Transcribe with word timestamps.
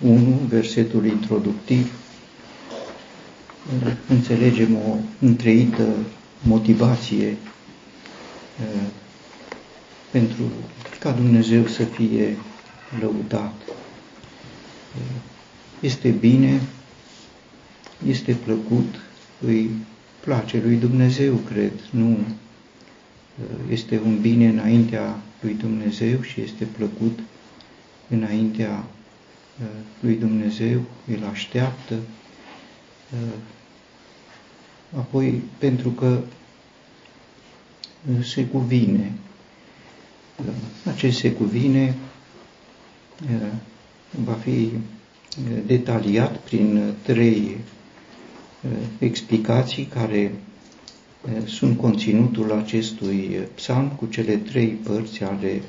1, 0.00 0.40
versetul 0.48 1.06
introductiv, 1.06 1.92
înțelegem 4.08 4.74
o 4.74 4.96
întreită 5.20 5.88
motivație 6.42 7.36
pentru 10.10 10.42
ca 11.00 11.10
Dumnezeu 11.10 11.66
să 11.66 11.84
fie 11.84 12.36
lăudat. 13.00 13.54
Este 15.80 16.08
bine, 16.08 16.60
este 18.06 18.32
plăcut, 18.44 18.94
îi 19.46 19.70
place 20.20 20.60
lui 20.64 20.76
Dumnezeu, 20.76 21.34
cred, 21.34 21.72
nu 21.90 22.18
este 23.70 24.00
un 24.04 24.20
bine 24.20 24.48
înaintea 24.48 25.18
lui 25.40 25.54
Dumnezeu 25.54 26.20
și 26.20 26.40
este 26.40 26.64
plăcut 26.64 27.18
înaintea 28.08 28.84
uh, 28.88 28.95
lui 30.00 30.14
Dumnezeu, 30.14 30.80
îl 31.06 31.24
așteaptă. 31.32 31.94
Uh, 33.12 33.34
apoi, 34.98 35.42
pentru 35.58 35.90
că 35.90 36.20
uh, 38.16 38.24
se 38.24 38.46
cuvine, 38.46 39.12
acest 40.84 41.18
se 41.18 41.32
cuvine 41.32 41.94
va 44.24 44.32
fi 44.32 44.70
detaliat 45.66 46.36
prin 46.36 46.94
trei 47.02 47.56
explicații 48.98 49.84
care 49.84 50.34
sunt 51.46 51.78
conținutul 51.78 52.52
acestui 52.52 53.38
psalm 53.54 53.88
cu 53.88 54.06
cele 54.06 54.36
trei 54.36 54.68
părți 54.68 55.22
ale 55.22 55.62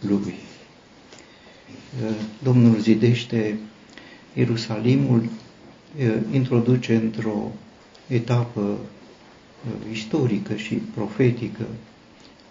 lui. 0.00 0.34
Domnul 2.42 2.78
zidește 2.78 3.58
Ierusalimul, 4.34 5.28
introduce 6.32 6.94
într-o 6.94 7.52
etapă 8.06 8.78
istorică 9.92 10.54
și 10.54 10.74
profetică 10.74 11.64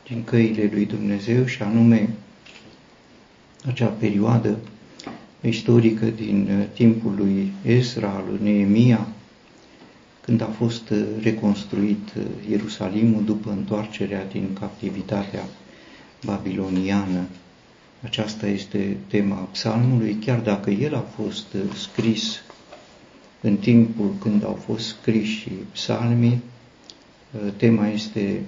din 0.07 0.23
căile 0.23 0.69
lui 0.73 0.85
Dumnezeu 0.85 1.45
și 1.45 1.61
anume 1.61 2.09
acea 3.65 3.87
perioadă 3.87 4.57
istorică 5.41 6.05
din 6.05 6.67
timpul 6.73 7.13
lui 7.17 7.51
Ezra, 7.63 8.23
lui 8.29 8.39
Neemia, 8.43 9.07
când 10.21 10.41
a 10.41 10.45
fost 10.57 10.93
reconstruit 11.21 12.13
Ierusalimul 12.49 13.23
după 13.23 13.51
întoarcerea 13.51 14.25
din 14.25 14.53
captivitatea 14.59 15.43
babiloniană. 16.25 17.25
Aceasta 18.03 18.47
este 18.47 18.97
tema 19.07 19.35
psalmului, 19.35 20.17
chiar 20.25 20.39
dacă 20.39 20.69
el 20.69 20.95
a 20.95 21.05
fost 21.15 21.55
scris 21.75 22.41
în 23.41 23.57
timpul 23.57 24.13
când 24.21 24.43
au 24.43 24.59
fost 24.65 24.87
scriși 24.87 25.49
psalmii, 25.71 26.41
tema 27.57 27.87
este 27.87 28.41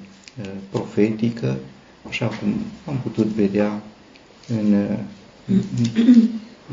profetică, 0.69 1.57
așa 2.07 2.27
cum 2.27 2.53
am 2.85 2.97
putut 3.03 3.25
vedea 3.25 3.81
în 4.47 4.87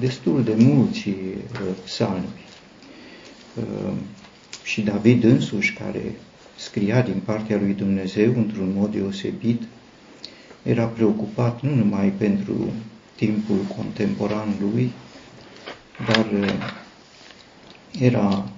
destul 0.01 0.45
de 0.45 0.55
mulți 0.59 1.09
psalmi. 1.84 2.29
Și 4.65 4.81
David 4.81 5.25
însuși, 5.25 5.73
care 5.73 6.15
scria 6.56 7.03
din 7.03 7.21
partea 7.25 7.56
lui 7.56 7.73
Dumnezeu 7.73 8.33
într-un 8.37 8.73
mod 8.77 8.93
deosebit, 8.93 9.62
era 10.69 10.85
preocupat 10.85 11.63
nu 11.63 11.75
numai 11.75 12.09
pentru 12.09 12.73
timpul 13.17 13.57
contemporan 13.77 14.49
lui, 14.61 14.91
dar 16.07 16.27
uh, 16.41 16.49
era 18.01 18.49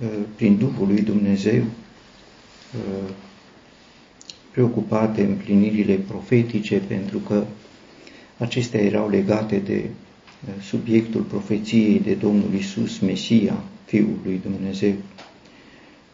uh, 0.00 0.08
prin 0.36 0.56
Duhul 0.58 0.86
lui 0.86 1.00
Dumnezeu 1.02 1.62
uh, 1.62 3.10
preocupat 4.50 5.14
de 5.14 5.22
împlinirile 5.22 5.94
profetice, 5.94 6.76
pentru 6.76 7.18
că 7.18 7.44
acestea 8.38 8.80
erau 8.80 9.08
legate 9.08 9.58
de 9.58 9.84
subiectul 10.62 11.20
profeției 11.20 12.00
de 12.00 12.14
Domnul 12.14 12.54
Isus, 12.58 12.98
Mesia, 12.98 13.62
Fiul 13.84 14.18
lui 14.24 14.40
Dumnezeu. 14.42 14.94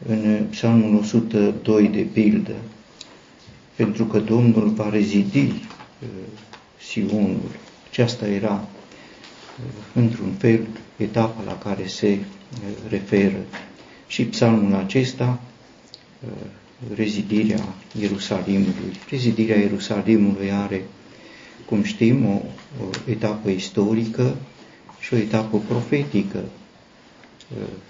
În 0.06 0.46
Psalmul 0.50 0.98
102 0.98 1.88
de 1.88 2.06
pildă, 2.12 2.54
pentru 3.80 4.04
că 4.04 4.18
Domnul 4.18 4.68
va 4.68 4.88
rezidi 4.90 5.38
uh, 5.46 6.08
Sionul. 6.80 7.36
Aceasta 7.90 8.26
era, 8.28 8.52
uh, 8.52 9.72
într-un 9.94 10.32
fel, 10.38 10.66
etapa 10.96 11.42
la 11.46 11.58
care 11.58 11.86
se 11.86 12.08
uh, 12.12 12.90
referă. 12.90 13.36
Și 14.06 14.24
psalmul 14.24 14.74
acesta, 14.74 15.40
rezidirea 16.94 17.60
Ierusalimului. 18.00 18.92
Rezidirea 19.10 19.56
Ierusalimului 19.58 20.50
are, 20.52 20.84
cum 21.64 21.82
știm, 21.82 22.26
o, 22.26 22.40
o 22.82 23.10
etapă 23.10 23.48
istorică 23.48 24.36
și 25.00 25.14
o 25.14 25.16
etapă 25.16 25.58
profetică. 25.68 26.44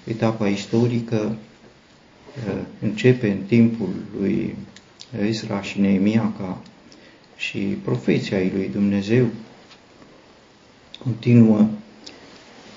Etapa 0.05 0.49
istorică 0.49 1.37
începe 2.81 3.31
în 3.31 3.39
timpul 3.47 3.89
lui 4.21 4.55
Ezra 5.19 5.62
și 5.62 5.81
Neemia 5.81 6.32
ca 6.38 6.59
și 7.37 7.59
profeția 7.59 8.38
lui 8.38 8.69
Dumnezeu. 8.72 9.26
Continuă. 11.03 11.66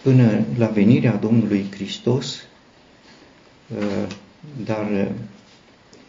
Până 0.01 0.45
la 0.57 0.67
venirea 0.67 1.15
Domnului 1.15 1.65
Hristos, 1.71 2.45
uh, 3.77 4.15
dar 4.65 4.89
uh, 4.91 5.07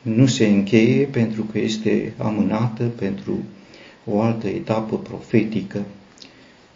nu 0.03 0.27
se 0.27 0.47
încheie 0.47 1.07
pentru 1.07 1.43
că 1.43 1.59
este 1.59 2.15
amânată 2.19 2.85
pentru 2.85 3.39
o 4.05 4.21
altă 4.21 4.47
etapă 4.49 4.99
profetică. 4.99 5.85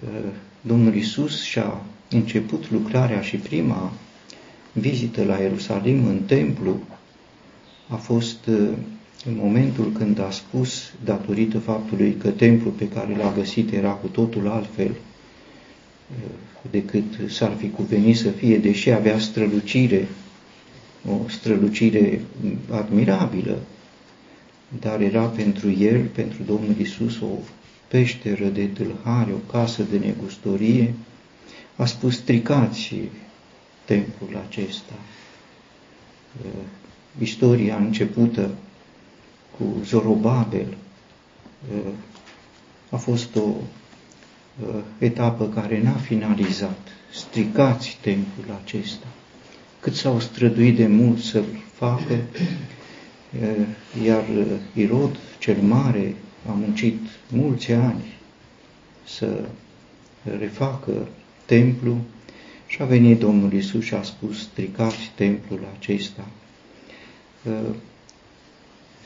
Uh, 0.01 0.31
Domnul 0.61 0.95
Isus 0.95 1.43
și-a 1.43 1.83
început 2.11 2.71
lucrarea 2.71 3.21
și 3.21 3.37
prima 3.37 3.93
vizită 4.73 5.25
la 5.25 5.37
Ierusalim 5.37 6.07
în 6.07 6.23
templu. 6.27 6.81
A 7.89 7.95
fost 7.95 8.49
în 9.25 9.37
momentul 9.37 9.93
când 9.93 10.19
a 10.19 10.31
spus, 10.31 10.93
datorită 11.05 11.59
faptului 11.59 12.15
că 12.15 12.29
templul 12.29 12.73
pe 12.73 12.89
care 12.89 13.17
l-a 13.17 13.33
găsit 13.37 13.73
era 13.73 13.91
cu 13.91 14.07
totul 14.07 14.49
altfel 14.49 14.91
uh, 14.91 16.31
decât 16.71 17.31
s-ar 17.31 17.55
fi 17.59 17.71
cuvenit 17.71 18.17
să 18.17 18.31
fie, 18.31 18.59
deși 18.59 18.91
avea 18.91 19.19
strălucire, 19.19 20.09
o 21.09 21.29
strălucire 21.29 22.21
admirabilă, 22.71 23.59
dar 24.81 25.01
era 25.01 25.23
pentru 25.23 25.71
el, 25.71 26.05
pentru 26.05 26.43
Domnul 26.43 26.75
Isus, 26.81 27.21
o 27.21 27.39
peșteră 27.89 28.47
de 28.47 28.65
tâlhare, 28.65 29.33
o 29.33 29.53
casă 29.53 29.83
de 29.91 29.99
negustorie, 29.99 30.95
a 31.77 31.85
spus 31.85 32.15
stricați 32.15 32.95
templul 33.85 34.43
acesta. 34.49 34.95
Uh, 36.45 36.51
istoria 37.19 37.77
începută 37.77 38.51
cu 39.59 39.65
Zorobabel 39.85 40.77
uh, 41.75 41.93
a 42.91 42.97
fost 42.97 43.37
o 43.37 43.41
uh, 43.41 44.81
etapă 44.99 45.49
care 45.49 45.83
n-a 45.83 45.97
finalizat. 45.97 46.89
Stricați 47.13 47.99
templul 48.01 48.59
acesta. 48.65 49.07
Cât 49.81 49.95
s-au 49.95 50.21
străduit 50.21 50.77
de 50.77 50.87
mult 50.87 51.19
să-l 51.21 51.45
facă, 51.73 52.13
uh, 52.13 53.67
iar 54.05 54.25
Irod 54.75 55.17
cel 55.39 55.57
Mare 55.63 56.15
a 56.49 56.53
muncit 56.53 56.99
mulți 57.29 57.73
ani 57.73 58.05
să 59.05 59.45
refacă 60.39 61.09
templul 61.45 61.97
și 62.67 62.83
a 62.83 62.85
venit 62.85 63.19
Domnul 63.19 63.53
Isus 63.53 63.85
și 63.85 63.95
a 63.95 64.03
spus, 64.03 64.39
stricați 64.41 65.13
templul 65.15 65.61
acesta. 65.79 66.27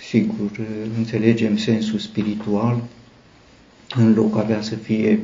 Sigur, 0.08 0.50
înțelegem 0.96 1.56
sensul 1.56 1.98
spiritual, 1.98 2.82
în 3.96 4.14
loc 4.14 4.36
avea 4.36 4.60
să 4.60 4.74
fie 4.74 5.20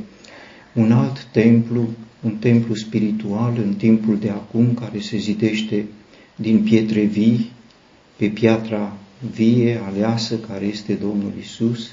un 0.73 0.93
alt 0.93 1.25
templu, 1.25 1.89
un 2.23 2.37
templu 2.37 2.75
spiritual 2.75 3.53
în 3.57 3.75
timpul 3.75 4.19
de 4.19 4.29
acum 4.31 4.75
care 4.75 4.99
se 4.99 5.17
zidește 5.17 5.85
din 6.37 6.63
pietre 6.63 7.01
vii, 7.01 7.51
pe 8.17 8.27
piatra 8.27 8.97
vie, 9.35 9.81
aleasă, 9.87 10.39
care 10.39 10.65
este 10.65 10.93
Domnul 10.93 11.33
Isus. 11.41 11.91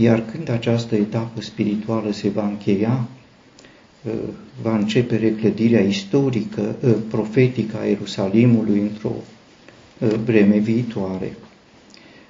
Iar 0.00 0.24
când 0.24 0.50
această 0.50 0.94
etapă 0.94 1.40
spirituală 1.40 2.12
se 2.12 2.28
va 2.28 2.46
încheia, 2.46 3.08
va 4.62 4.76
începe 4.76 5.16
reclădirea 5.16 5.80
istorică, 5.80 6.76
profetică 7.08 7.78
a 7.80 7.84
Ierusalimului 7.84 8.80
într-o 8.80 9.12
Uh, 9.16 9.37
vreme 10.24 10.56
viitoare. 10.58 11.36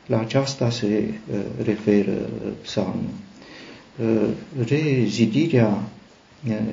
La 0.06 0.20
aceasta 0.20 0.70
se 0.70 0.86
uh, 0.86 1.38
referă 1.64 2.10
uh, 2.10 2.50
psalmul. 2.62 3.10
rezidirea 4.68 5.82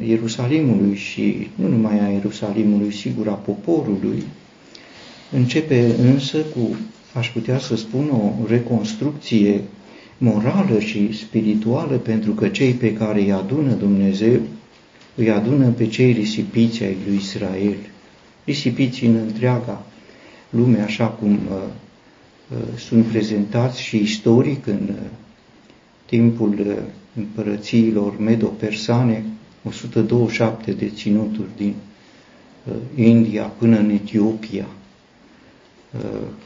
Ierusalimului 0.07 0.95
și 0.95 1.47
nu 1.55 1.67
numai 1.67 1.99
a 1.99 2.07
Ierusalimului, 2.09 2.91
sigur 2.93 3.27
a 3.27 3.31
poporului, 3.33 4.23
începe 5.31 5.95
însă 5.97 6.37
cu, 6.37 6.75
aș 7.13 7.29
putea 7.29 7.59
să 7.59 7.75
spun, 7.75 8.09
o 8.09 8.47
reconstrucție 8.47 9.61
morală 10.17 10.79
și 10.79 11.17
spirituală, 11.17 11.95
pentru 11.95 12.31
că 12.31 12.47
cei 12.47 12.71
pe 12.71 12.93
care 12.93 13.21
îi 13.21 13.31
adună 13.31 13.71
Dumnezeu, 13.73 14.39
îi 15.15 15.29
adună 15.29 15.67
pe 15.67 15.87
cei 15.87 16.11
risipiți 16.11 16.83
ai 16.83 16.97
lui 17.07 17.15
Israel, 17.15 17.75
risipiți 18.45 19.05
în 19.05 19.15
întreaga 19.15 19.85
lume, 20.55 20.79
așa 20.81 21.07
cum 21.07 21.31
uh, 21.31 21.57
uh, 22.51 22.77
sunt 22.77 23.05
prezentați 23.05 23.81
și 23.81 23.97
istoric 23.97 24.67
în 24.67 24.89
uh, 24.89 25.09
timpul 26.05 26.59
uh, 26.67 26.75
împărățiilor 27.15 28.19
medo-persane, 28.19 29.23
127 29.63 30.71
de 30.71 30.89
ținuturi 30.95 31.47
din 31.57 31.73
uh, 32.63 32.73
India 33.05 33.43
până 33.43 33.77
în 33.77 33.89
Etiopia. 33.89 34.67
Uh, 35.97 36.01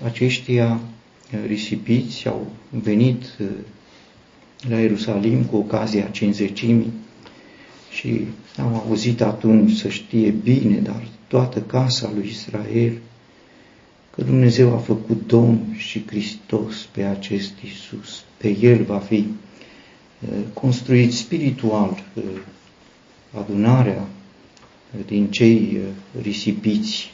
aceștia 0.05 0.71
uh, 0.73 1.39
risipiți 1.47 2.27
au 2.27 2.47
venit 2.69 3.37
la 4.69 4.79
Ierusalim 4.79 5.43
cu 5.43 5.55
ocazia 5.55 6.03
cinzecimii 6.11 6.91
și 7.91 8.21
am 8.57 8.73
auzit 8.75 9.21
atunci 9.21 9.71
să 9.71 9.89
știe 9.89 10.29
bine, 10.29 10.77
dar 10.77 11.07
toată 11.27 11.59
casa 11.61 12.11
lui 12.15 12.27
Israel, 12.27 12.93
că 14.15 14.21
Dumnezeu 14.21 14.73
a 14.73 14.77
făcut 14.77 15.27
Domn 15.27 15.75
și 15.77 16.05
Hristos 16.05 16.75
pe 16.91 17.03
acest 17.03 17.53
Isus. 17.63 18.23
Pe 18.37 18.57
El 18.61 18.83
va 18.83 18.97
fi 18.97 19.25
construit 20.53 21.13
spiritual 21.13 22.03
adunarea 23.31 24.07
din 25.05 25.27
cei 25.27 25.77
uh, 25.77 26.21
risipiți. 26.21 27.11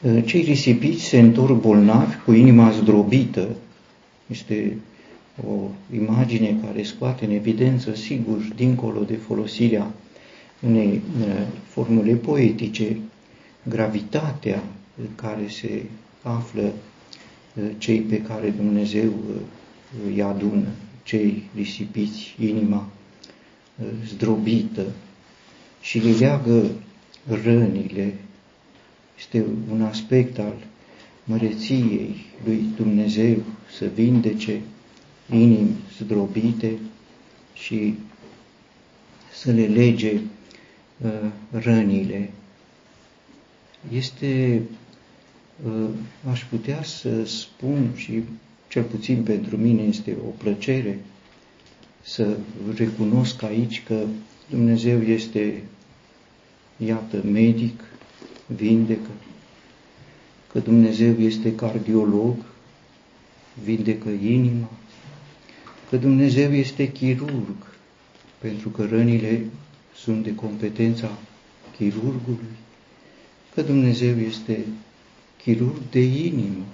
Uh, 0.00 0.24
cei 0.24 0.42
risipiți 0.42 1.04
se 1.04 1.18
întorc 1.18 1.60
bolnavi 1.60 2.16
cu 2.24 2.32
inima 2.32 2.70
zdrobită. 2.70 3.48
Este 4.26 4.76
o 5.48 5.68
imagine 5.94 6.56
care 6.64 6.82
scoate 6.82 7.24
în 7.24 7.30
evidență, 7.30 7.94
sigur, 7.94 8.38
dincolo 8.56 9.00
de 9.00 9.14
folosirea 9.14 9.90
unei 10.60 11.00
uh, 11.20 11.46
formule 11.66 12.12
poetice, 12.12 12.96
gravitatea 13.62 14.62
în 15.00 15.14
care 15.14 15.48
se 15.48 15.84
află 16.22 16.72
cei 17.78 18.00
pe 18.00 18.22
care 18.22 18.50
Dumnezeu 18.50 19.12
îi 20.06 20.22
adună, 20.22 20.66
cei 21.02 21.42
risipiți, 21.54 22.36
inima 22.38 22.88
zdrobită 24.06 24.86
și 25.80 25.98
le 25.98 26.10
leagă 26.10 26.70
rănile. 27.42 28.14
Este 29.18 29.44
un 29.70 29.82
aspect 29.82 30.38
al 30.38 30.56
măreției 31.24 32.16
lui 32.44 32.64
Dumnezeu 32.76 33.42
să 33.78 33.86
vindece 33.94 34.60
inimi 35.30 35.76
zdrobite 35.98 36.78
și 37.54 37.94
să 39.32 39.50
le 39.50 39.66
lege 39.66 40.20
uh, 40.98 41.30
rănile. 41.50 42.30
Este, 43.92 44.62
uh, 44.70 44.79
aș 46.30 46.44
putea 46.44 46.82
să 46.82 47.24
spun 47.24 47.90
și 47.94 48.22
cel 48.68 48.82
puțin 48.82 49.22
pentru 49.22 49.56
mine 49.56 49.82
este 49.82 50.16
o 50.26 50.28
plăcere 50.28 51.00
să 52.02 52.36
recunosc 52.76 53.42
aici 53.42 53.82
că 53.86 54.04
Dumnezeu 54.50 55.02
este, 55.02 55.62
iată, 56.76 57.22
medic, 57.24 57.80
vindecă, 58.46 59.10
că 60.52 60.58
Dumnezeu 60.58 61.12
este 61.18 61.54
cardiolog, 61.54 62.36
vindecă 63.64 64.08
inima, 64.08 64.70
că 65.88 65.96
Dumnezeu 65.96 66.52
este 66.52 66.92
chirurg, 66.92 67.56
pentru 68.38 68.68
că 68.68 68.86
rănile 68.86 69.44
sunt 69.94 70.24
de 70.24 70.34
competența 70.34 71.18
chirurgului, 71.76 72.56
că 73.54 73.62
Dumnezeu 73.62 74.18
este 74.18 74.64
chirurg 75.42 75.76
de 75.90 76.00
inimă. 76.00 76.64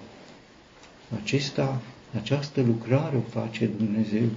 Acesta, 1.22 1.82
această 2.14 2.60
lucrare 2.60 3.16
o 3.16 3.40
face 3.40 3.70
Dumnezeu 3.78 4.28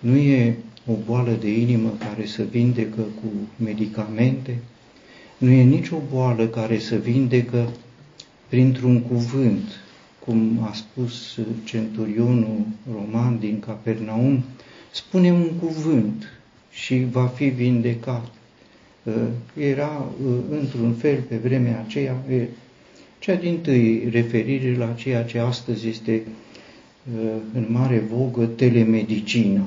nu 0.00 0.16
e 0.16 0.56
o 0.86 0.92
boală 1.06 1.32
de 1.40 1.58
inimă 1.58 1.92
care 1.98 2.26
să 2.26 2.42
vindecă 2.42 3.00
cu 3.00 3.28
medicamente, 3.64 4.58
nu 5.38 5.50
e 5.50 5.62
nicio 5.62 5.96
boală 6.12 6.46
care 6.46 6.78
să 6.78 6.96
vindecă 6.96 7.68
printr-un 8.48 9.00
cuvânt, 9.00 9.80
cum 10.18 10.58
a 10.62 10.72
spus 10.72 11.38
centurionul 11.64 12.66
roman 12.92 13.38
din 13.38 13.60
Capernaum, 13.60 14.44
spune 14.90 15.32
un 15.32 15.50
cuvânt 15.60 16.24
și 16.70 17.06
va 17.10 17.26
fi 17.26 17.44
vindecat. 17.44 18.26
Uh, 19.02 19.14
era, 19.58 20.06
uh, 20.26 20.34
într-un 20.50 20.92
fel, 20.92 21.20
pe 21.20 21.36
vremea 21.36 21.84
aceea, 21.86 22.22
cea 23.24 23.34
din 23.34 23.60
tâi 23.60 24.08
referire 24.10 24.76
la 24.76 24.92
ceea 24.92 25.24
ce 25.24 25.38
astăzi 25.38 25.88
este 25.88 26.22
uh, 27.14 27.30
în 27.54 27.66
mare 27.68 27.98
vogă, 27.98 28.46
telemedicina 28.46 29.66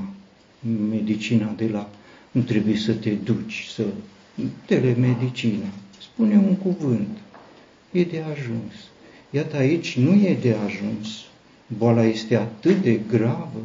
medicina 0.90 1.54
de 1.58 1.68
la 1.68 1.90
nu 2.32 2.42
trebuie 2.42 2.76
să 2.76 2.94
te 2.94 3.10
duci, 3.10 3.66
să 3.76 3.84
telemedicina. 4.66 5.66
Spune 6.00 6.36
un 6.36 6.56
cuvânt. 6.56 7.18
E 7.92 8.04
de 8.04 8.24
ajuns. 8.32 8.74
Iată 9.30 9.58
aici 9.58 9.98
nu 9.98 10.14
e 10.14 10.38
de 10.42 10.56
ajuns. 10.66 11.08
Boala 11.78 12.06
este 12.06 12.36
atât 12.36 12.82
de 12.82 13.00
gravă 13.10 13.62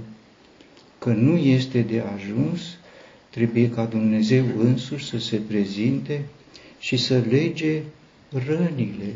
că 0.99 1.13
nu 1.13 1.37
este 1.37 1.81
de 1.81 2.03
ajuns, 2.15 2.61
trebuie 3.31 3.71
ca 3.71 3.85
Dumnezeu 3.85 4.45
însuși 4.59 5.05
să 5.05 5.19
se 5.19 5.37
prezinte 5.37 6.25
și 6.79 6.97
să 6.97 7.23
lege 7.31 7.83
rănile. 8.47 9.15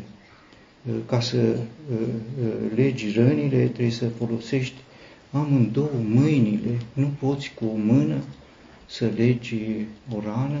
Ca 1.05 1.19
să 1.19 1.37
uh, 1.37 1.97
uh, 2.41 2.53
legi 2.75 3.11
rănile, 3.11 3.65
trebuie 3.65 3.89
să 3.91 4.09
folosești 4.09 4.75
amândouă 5.31 5.89
mâinile, 6.09 6.79
nu 6.93 7.09
poți 7.19 7.51
cu 7.55 7.65
o 7.65 7.77
mână 7.77 8.15
să 8.85 9.11
legi 9.15 9.65
o 10.15 10.19
rană, 10.25 10.59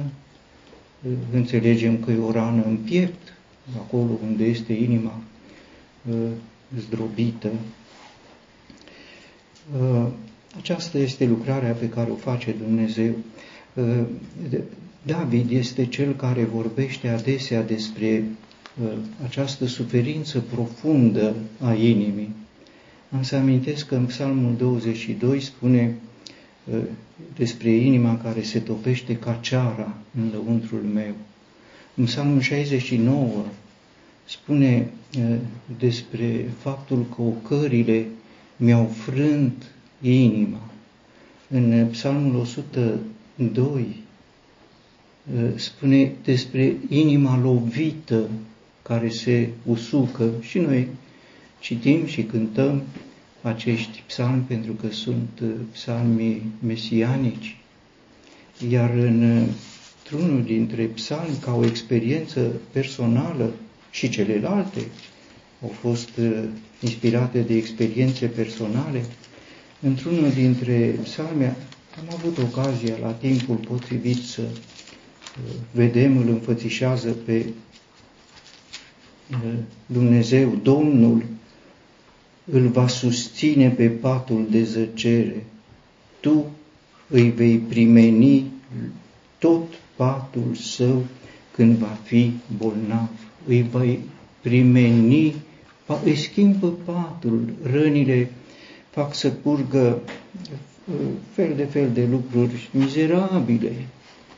înțelegem 1.31 1.97
că 1.99 2.11
e 2.11 2.17
o 2.17 2.31
rană 2.31 2.63
în 2.65 2.77
piept, 2.77 3.33
acolo 3.75 4.11
unde 4.23 4.43
este 4.43 4.73
inima 4.73 5.21
uh, 6.09 6.15
zdrobită. 6.79 7.49
Uh, 9.79 10.07
aceasta 10.57 10.97
este 10.97 11.25
lucrarea 11.25 11.71
pe 11.71 11.89
care 11.89 12.11
o 12.11 12.15
face 12.15 12.55
Dumnezeu. 12.65 13.13
Uh, 13.73 14.03
David 15.01 15.51
este 15.51 15.85
cel 15.85 16.15
care 16.15 16.43
vorbește 16.43 17.07
adesea 17.07 17.63
despre 17.63 18.23
această 19.23 19.65
suferință 19.65 20.39
profundă 20.39 21.35
a 21.59 21.73
inimii 21.73 22.33
am 23.11 23.23
să 23.23 23.35
amintesc 23.35 23.87
că 23.87 23.95
în 23.95 24.05
Psalmul 24.05 24.55
22 24.57 25.39
spune 25.39 25.95
uh, 26.63 26.79
despre 27.35 27.69
inima 27.69 28.17
care 28.17 28.41
se 28.41 28.59
topește 28.59 29.15
ca 29.17 29.33
ceara 29.41 29.97
în 30.17 30.29
lăuntrul 30.33 30.81
meu. 30.81 31.13
În 31.95 32.03
Psalmul 32.05 32.41
69 32.41 33.45
spune 34.25 34.89
uh, 35.17 35.35
despre 35.79 36.49
faptul 36.59 37.05
că 37.15 37.21
ocările 37.21 38.05
mi-au 38.57 38.85
frânt 38.85 39.63
inima. 40.01 40.61
În 41.49 41.87
Psalmul 41.91 42.35
102 42.35 42.99
uh, 43.63 45.49
spune 45.55 46.11
despre 46.23 46.75
inima 46.89 47.37
lovită 47.39 48.29
care 48.87 49.09
se 49.09 49.49
usucă 49.65 50.31
și 50.41 50.59
noi 50.59 50.87
citim 51.59 52.05
și 52.05 52.23
cântăm 52.23 52.83
acești 53.41 54.03
psalmi 54.07 54.43
pentru 54.47 54.73
că 54.73 54.91
sunt 54.91 55.39
uh, 55.43 55.49
psalmi 55.71 56.41
mesianici. 56.65 57.57
Iar 58.69 58.89
în, 58.89 59.37
uh, 59.41 59.47
într-unul 60.03 60.43
dintre 60.43 60.83
psalmi, 60.83 61.37
ca 61.41 61.55
o 61.55 61.65
experiență 61.65 62.51
personală 62.71 63.51
și 63.91 64.09
celelalte 64.09 64.87
au 65.63 65.69
fost 65.79 66.09
uh, 66.17 66.43
inspirate 66.81 67.39
de 67.39 67.55
experiențe 67.55 68.25
personale, 68.25 69.05
într-unul 69.81 70.29
dintre 70.31 70.95
psalmi 71.03 71.43
am 71.97 72.13
avut 72.13 72.37
ocazia 72.37 72.95
la 73.01 73.11
timpul 73.11 73.55
potrivit 73.55 74.23
să 74.23 74.41
vedem, 75.71 76.17
îl 76.17 76.27
înfățișează 76.29 77.09
pe 77.11 77.45
Dumnezeu, 79.85 80.59
Domnul, 80.63 81.25
îl 82.51 82.67
va 82.67 82.87
susține 82.87 83.69
pe 83.69 83.87
patul 83.87 84.47
de 84.49 84.63
zăcere. 84.63 85.45
Tu 86.19 86.45
îi 87.07 87.29
vei 87.29 87.57
primeni 87.57 88.51
tot 89.37 89.63
patul 89.95 90.55
său 90.55 91.05
când 91.51 91.77
va 91.77 91.97
fi 92.03 92.31
bolnav. 92.57 93.09
Îi 93.47 93.61
vei 93.61 93.99
primeni, 94.41 95.35
îi 96.03 96.15
schimbă 96.15 96.67
patul, 96.85 97.53
rănile 97.63 98.31
fac 98.89 99.15
să 99.15 99.31
curgă 99.31 100.01
uh, 100.89 100.95
fel 101.31 101.53
de 101.55 101.63
fel 101.63 101.91
de 101.93 102.07
lucruri 102.11 102.69
mizerabile 102.71 103.71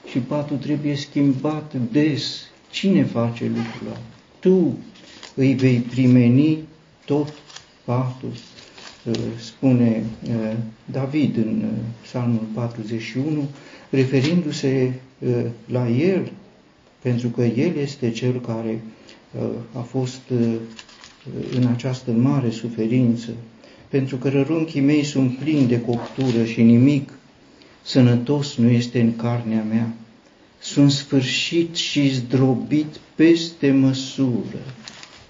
și 0.10 0.20
patul 0.20 0.58
trebuie 0.58 0.96
schimbat 0.96 1.74
des. 1.92 2.48
Cine 2.72 3.04
face 3.04 3.46
lucrul 3.46 3.98
Tu 4.40 4.78
îi 5.36 5.54
vei 5.54 5.78
primeni 5.78 6.58
tot 7.06 7.34
patul, 7.84 8.32
uh, 9.06 9.16
spune 9.40 10.04
uh, 10.28 10.54
David 10.92 11.38
în 11.38 11.64
Psalmul 12.02 12.48
41, 12.54 13.48
referindu-se 13.90 14.94
la 15.66 15.90
el, 15.90 16.32
pentru 17.02 17.28
că 17.28 17.44
el 17.44 17.76
este 17.78 18.12
cel 18.12 18.42
care 18.42 18.82
a 19.74 19.80
fost 19.80 20.22
în 21.56 21.66
această 21.68 22.12
mare 22.12 22.50
suferință, 22.50 23.30
pentru 23.88 24.18
că 24.18 24.30
rărunchii 24.30 24.82
mei 24.82 25.04
sunt 25.04 25.38
plini 25.38 25.68
de 25.68 25.82
coptură 25.82 26.44
și 26.46 26.62
nimic 26.62 27.10
sănătos 27.82 28.56
nu 28.56 28.70
este 28.70 29.02
în 29.02 29.16
carnea 29.16 29.64
mea. 29.64 29.94
Sunt 30.72 30.92
sfârșit 30.92 31.76
și 31.76 32.14
zdrobit 32.14 33.00
peste 33.16 33.72
măsură. 33.72 34.60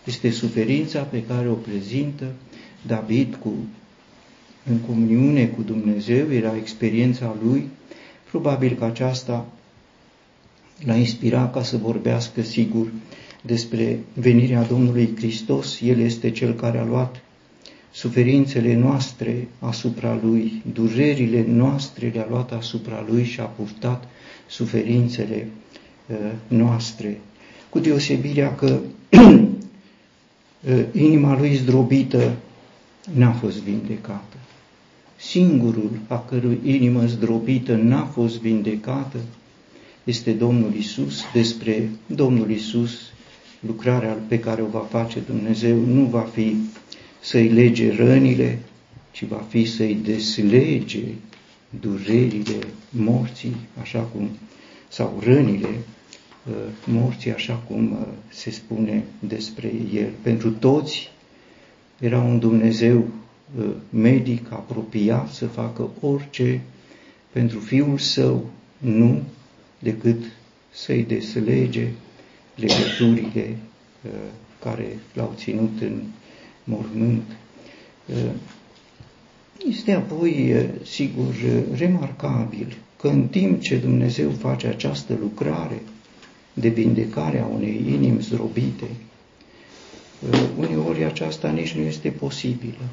Este 0.03 0.29
suferința 0.29 1.01
pe 1.01 1.23
care 1.23 1.49
o 1.49 1.53
prezintă 1.53 2.25
David 2.87 3.35
cu, 3.35 3.53
în 4.69 4.77
comuniune 4.77 5.45
cu 5.45 5.61
Dumnezeu, 5.61 6.31
era 6.33 6.55
experiența 6.55 7.35
lui. 7.43 7.67
Probabil 8.29 8.75
că 8.75 8.85
aceasta 8.85 9.45
l-a 10.85 10.95
inspirat 10.95 11.53
ca 11.53 11.63
să 11.63 11.77
vorbească 11.77 12.41
sigur 12.41 12.91
despre 13.41 13.99
venirea 14.13 14.63
Domnului 14.63 15.13
Hristos. 15.15 15.81
El 15.81 15.99
este 15.99 16.31
cel 16.31 16.53
care 16.53 16.77
a 16.77 16.85
luat 16.85 17.21
suferințele 17.91 18.75
noastre 18.75 19.47
asupra 19.59 20.19
Lui, 20.23 20.61
durerile 20.73 21.45
noastre 21.47 22.11
le-a 22.13 22.27
luat 22.29 22.51
asupra 22.51 23.05
Lui 23.07 23.23
și 23.23 23.39
a 23.39 23.45
purtat 23.45 24.07
suferințele 24.49 25.47
uh, 26.07 26.15
noastre. 26.47 27.21
Cu 27.69 27.79
deosebirea 27.79 28.55
că 28.55 28.79
uh, 29.19 30.83
inima 30.91 31.37
Lui 31.37 31.55
zdrobită 31.55 32.35
n-a 33.13 33.31
fost 33.31 33.57
vindecată. 33.61 34.37
Singurul 35.17 35.89
a 36.07 36.19
cărui 36.19 36.59
inimă 36.63 37.05
zdrobită 37.05 37.75
n-a 37.75 38.05
fost 38.05 38.39
vindecată 38.39 39.17
este 40.03 40.31
Domnul 40.31 40.73
Isus. 40.73 41.21
Despre 41.33 41.89
Domnul 42.05 42.51
Isus, 42.51 42.91
lucrarea 43.59 44.17
pe 44.27 44.39
care 44.39 44.61
o 44.61 44.65
va 44.65 44.87
face 44.89 45.19
Dumnezeu 45.19 45.77
nu 45.77 46.03
va 46.03 46.21
fi 46.33 46.55
să-i 47.19 47.47
lege 47.47 47.95
rănile, 47.95 48.59
ci 49.11 49.23
va 49.23 49.45
fi 49.49 49.65
să-i 49.65 49.97
deslege 50.03 50.99
durerile 51.79 52.59
morții, 52.89 53.55
așa 53.81 53.99
cum, 53.99 54.29
sau 54.87 55.19
rănile 55.23 55.67
uh, 55.67 56.53
morții, 56.85 57.33
așa 57.33 57.53
cum 57.53 57.91
uh, 57.91 58.07
se 58.29 58.49
spune 58.51 59.03
despre 59.19 59.71
el. 59.93 60.09
Pentru 60.21 60.51
toți 60.51 61.09
era 61.99 62.19
un 62.19 62.39
Dumnezeu 62.39 62.97
uh, 63.59 63.65
medic 63.89 64.51
apropiat 64.51 65.29
să 65.31 65.47
facă 65.47 65.89
orice 66.01 66.61
pentru 67.31 67.59
Fiul 67.59 67.97
Său, 67.97 68.49
nu 68.77 69.21
decât 69.79 70.23
să-i 70.71 71.03
deslege 71.03 71.87
legăturile 72.55 73.55
care 74.63 74.99
l-au 75.13 75.33
ținut 75.37 75.81
în 75.81 76.01
mormânt. 76.63 77.23
Este 79.67 79.91
apoi, 79.91 80.55
sigur, 80.83 81.33
remarcabil 81.77 82.77
că 82.97 83.07
în 83.07 83.27
timp 83.27 83.61
ce 83.61 83.75
Dumnezeu 83.77 84.29
face 84.29 84.67
această 84.67 85.17
lucrare 85.19 85.81
de 86.53 86.67
vindecare 86.69 87.39
a 87.39 87.45
unei 87.45 87.81
inimi 87.87 88.21
zdrobite, 88.21 88.85
uneori 90.57 91.03
aceasta 91.03 91.49
nici 91.49 91.73
nu 91.73 91.81
este 91.81 92.09
posibilă. 92.09 92.83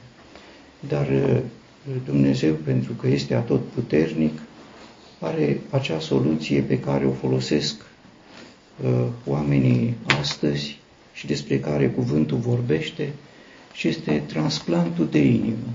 Dar 0.89 1.09
Dumnezeu, 2.05 2.55
pentru 2.55 2.93
că 2.93 3.07
este 3.09 3.35
atot 3.35 3.65
puternic, 3.75 4.39
are 5.21 5.61
acea 5.71 6.01
soluție 6.01 6.61
pe 6.61 6.81
care 6.81 7.07
o 7.07 7.13
folosesc 7.13 7.75
oamenii 9.27 9.95
astăzi 10.21 10.79
și 11.13 11.27
despre 11.27 11.61
care 11.61 11.89
cuvântul 11.89 12.39
vorbește, 12.39 13.13
și 13.73 13.89
este 13.89 14.23
transplantul 14.27 15.09
de 15.11 15.19
inimă. 15.19 15.69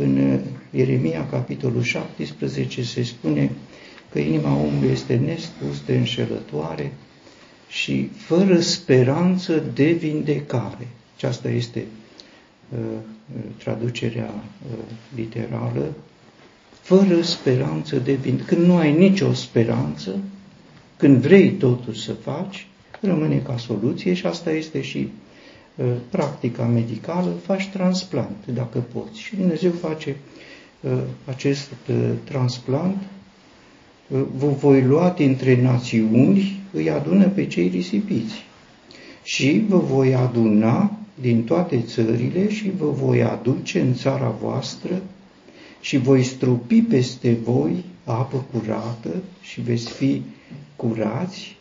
În 0.00 0.32
uh, 0.32 0.40
Ieremia, 0.70 1.26
capitolul 1.30 1.82
17, 1.82 2.82
se 2.82 3.02
spune 3.02 3.50
că 4.12 4.18
inima 4.18 4.54
omului 4.56 4.90
este 4.90 5.14
nespus 5.14 5.82
de 5.86 5.96
înșelătoare 5.96 6.92
și 7.68 8.10
fără 8.16 8.60
speranță 8.60 9.62
de 9.74 9.90
vindecare. 9.92 10.88
Aceasta 11.16 11.48
este 11.48 11.84
uh, 12.68 12.78
traducerea 13.58 14.34
uh, 14.34 14.78
literală. 15.14 15.92
Fără 16.80 17.22
speranță 17.22 17.96
de 17.96 18.12
vindecare. 18.12 18.54
Când 18.54 18.66
nu 18.66 18.76
ai 18.76 18.92
nicio 18.92 19.32
speranță, 19.32 20.18
când 20.96 21.16
vrei 21.16 21.50
totuși 21.50 22.04
să 22.04 22.12
faci, 22.12 22.66
rămâne 23.00 23.36
ca 23.38 23.56
soluție 23.56 24.14
și 24.14 24.26
asta 24.26 24.50
este 24.50 24.80
și 24.82 24.98
Uh, 24.98 25.27
practica 26.10 26.64
medicală, 26.64 27.30
faci 27.42 27.68
transplant, 27.68 28.46
dacă 28.54 28.78
poți. 28.78 29.20
Și 29.20 29.36
Dumnezeu 29.36 29.70
face 29.70 30.16
uh, 30.80 30.90
acest 31.24 31.70
uh, 31.88 31.96
transplant, 32.24 32.96
vă 34.36 34.46
voi 34.46 34.82
lua 34.82 35.14
dintre 35.16 35.62
națiuni, 35.62 36.60
îi 36.72 36.90
adună 36.90 37.24
pe 37.28 37.46
cei 37.46 37.68
risipiți. 37.68 38.34
Și 39.22 39.64
vă 39.68 39.78
voi 39.78 40.14
aduna 40.14 40.98
din 41.20 41.44
toate 41.44 41.80
țările 41.80 42.50
și 42.50 42.70
vă 42.78 42.90
voi 42.90 43.22
aduce 43.22 43.80
în 43.80 43.94
țara 43.94 44.28
voastră 44.28 45.02
și 45.80 45.96
voi 45.96 46.22
strupi 46.22 46.82
peste 46.82 47.36
voi 47.44 47.84
apă 48.04 48.44
curată 48.52 49.10
și 49.40 49.60
veți 49.60 49.90
fi 49.90 50.22
curați 50.76 51.57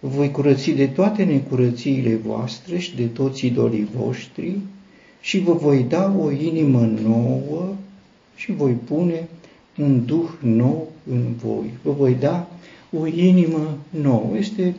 voi 0.00 0.30
curăți 0.30 0.70
de 0.70 0.86
toate 0.86 1.24
necurățiile 1.24 2.14
voastre 2.14 2.78
și 2.78 2.96
de 2.96 3.06
toți 3.06 3.46
idolii 3.46 3.88
voștri 3.96 4.58
și 5.20 5.38
vă 5.38 5.52
voi 5.52 5.82
da 5.88 6.14
o 6.18 6.30
inimă 6.30 6.90
nouă 7.02 7.74
și 8.36 8.52
voi 8.52 8.72
pune 8.72 9.28
un 9.78 10.04
duh 10.04 10.28
nou 10.40 10.92
în 11.10 11.34
voi. 11.34 11.70
Vă 11.82 11.92
voi 11.92 12.14
da 12.14 12.48
o 12.90 13.06
inimă 13.06 13.78
nouă. 13.90 14.36
Este 14.36 14.74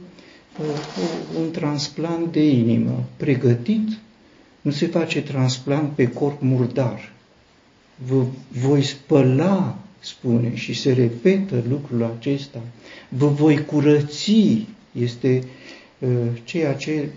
uh, 0.60 0.66
un 1.40 1.52
transplant 1.52 2.32
de 2.32 2.48
inimă 2.48 3.04
pregătit. 3.18 3.88
Nu 4.62 4.72
se 4.72 4.88
face 4.88 5.22
transplant 5.22 5.90
pe 5.92 6.08
corp 6.08 6.42
murdar. 6.42 7.14
Vă 8.08 8.24
voi 8.62 8.84
spăla, 8.84 9.78
spune, 10.00 10.56
și 10.56 10.74
se 10.74 10.94
repetă 10.94 11.64
lucrul 11.70 12.14
acesta. 12.18 12.62
Vă 13.10 13.28
voi 13.28 13.66
curăți 13.66 14.32
este 15.02 15.44
uh, 16.00 16.10
ceea 16.44 16.74
ce 16.74 17.10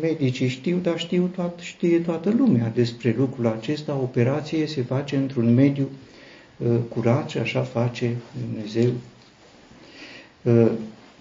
medicii 0.00 0.48
știu, 0.48 0.78
dar 0.82 0.98
știu 0.98 1.30
toat, 1.34 1.58
știe 1.62 1.98
toată 1.98 2.34
lumea 2.38 2.72
despre 2.74 3.14
lucrul 3.18 3.46
acesta. 3.46 3.94
Operație 3.94 4.66
se 4.66 4.82
face 4.82 5.16
într-un 5.16 5.54
mediu 5.54 5.88
uh, 6.56 6.76
curat 6.88 7.28
și 7.28 7.38
așa 7.38 7.62
face 7.62 8.16
Dumnezeu. 8.46 8.90
Uh, 10.42 10.70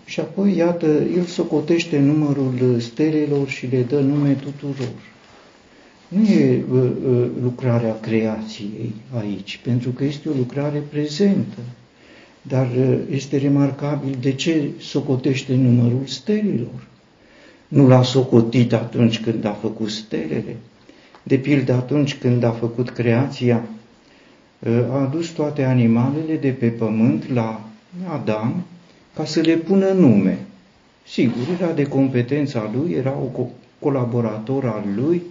și 0.06 0.20
apoi, 0.20 0.56
iată, 0.56 0.86
el 1.16 1.24
socotește 1.24 2.00
numărul 2.00 2.80
stelelor 2.80 3.48
și 3.48 3.66
le 3.66 3.82
dă 3.82 4.00
nume 4.00 4.34
tuturor. 4.34 4.94
Nu 6.08 6.24
e 6.24 6.64
lucrarea 7.42 8.00
creației 8.00 8.94
aici, 9.20 9.60
pentru 9.64 9.90
că 9.90 10.04
este 10.04 10.30
o 10.30 10.34
lucrare 10.34 10.84
prezentă. 10.90 11.58
Dar 12.48 12.68
uh, 12.78 12.98
este 13.12 13.38
remarcabil 13.38 14.18
de 14.22 14.32
ce 14.32 14.70
socotește 14.80 15.56
numărul 15.56 16.06
stelilor. 16.06 16.88
Nu 17.68 17.88
l-a 17.88 18.04
socotit 18.04 18.74
atunci 18.74 19.20
când 19.20 19.46
a 19.46 19.52
făcut 19.52 19.90
stelele. 19.90 20.56
De 21.24 21.38
pildă 21.38 21.74
atunci 21.74 22.16
când 22.16 22.44
a 22.44 22.52
făcut 22.52 22.90
creația, 22.90 23.64
uh, 24.60 24.84
a 24.92 25.02
adus 25.02 25.30
toate 25.30 25.64
animalele 25.64 26.36
de 26.36 26.50
pe 26.50 26.68
pământ 26.68 27.30
la 27.34 27.70
Adam 28.12 28.64
ca 29.16 29.26
să 29.26 29.42
le 29.42 29.56
pună 29.56 29.92
nume. 29.92 30.40
Sigur, 31.08 31.44
era 31.60 31.72
de 31.72 31.84
competența 31.84 32.72
lui, 32.74 32.92
era 32.92 33.12
o 33.12 33.46
colaborator 33.80 34.66
al 34.66 34.84
lui, 34.96 35.22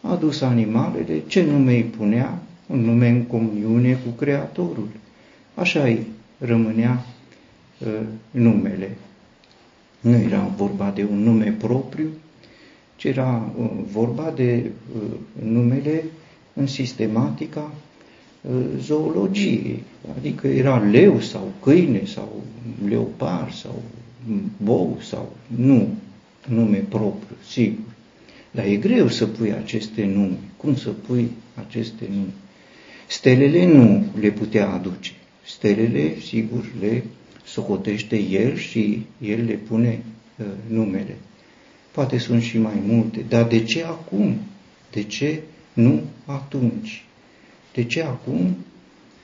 a 0.00 0.10
adus 0.10 0.40
animalele, 0.40 1.22
ce 1.26 1.42
nume 1.42 1.74
îi 1.74 1.82
punea? 1.82 2.38
Un 2.66 2.80
nume 2.80 3.08
în 3.08 3.22
comuniune 3.22 3.92
cu 3.92 4.10
Creatorul. 4.10 4.88
Așa 5.54 5.88
e 5.88 6.02
rămânea 6.38 7.06
numele. 8.30 8.96
Nu 10.00 10.16
era 10.16 10.52
vorba 10.56 10.90
de 10.94 11.06
un 11.10 11.18
nume 11.18 11.54
propriu, 11.58 12.08
ci 12.96 13.04
era 13.04 13.52
vorba 13.92 14.32
de 14.36 14.70
numele 15.42 16.04
în 16.52 16.66
sistematica 16.66 17.72
zoologiei, 18.80 19.82
adică 20.16 20.46
era 20.46 20.78
leu 20.78 21.20
sau 21.20 21.52
câine 21.62 22.02
sau 22.04 22.42
leopard 22.88 23.52
sau 23.52 23.82
bou 24.62 24.98
sau 25.00 25.36
nu 25.46 25.88
nume 26.48 26.84
propriu, 26.88 27.36
sigur. 27.48 27.84
Dar 28.50 28.64
e 28.64 28.76
greu 28.76 29.08
să 29.08 29.26
pui 29.26 29.52
aceste 29.52 30.04
nume. 30.04 30.38
Cum 30.56 30.76
să 30.76 30.90
pui 30.90 31.30
aceste 31.66 32.08
nume? 32.10 32.32
Stelele 33.06 33.66
nu 33.66 34.04
le 34.20 34.30
putea 34.30 34.70
aduce. 34.70 35.12
Stelele, 35.46 36.20
sigur, 36.20 36.72
le 36.80 37.04
socotește 37.44 38.16
el 38.16 38.56
și 38.56 39.06
el 39.20 39.44
le 39.44 39.54
pune 39.54 40.02
uh, 40.38 40.46
numele. 40.68 41.16
Poate 41.90 42.18
sunt 42.18 42.42
și 42.42 42.58
mai 42.58 42.82
multe, 42.86 43.24
dar 43.28 43.46
de 43.46 43.64
ce 43.64 43.84
acum? 43.84 44.36
De 44.90 45.02
ce 45.02 45.42
nu 45.72 46.02
atunci? 46.24 47.04
De 47.74 47.84
ce 47.84 48.02
acum? 48.02 48.56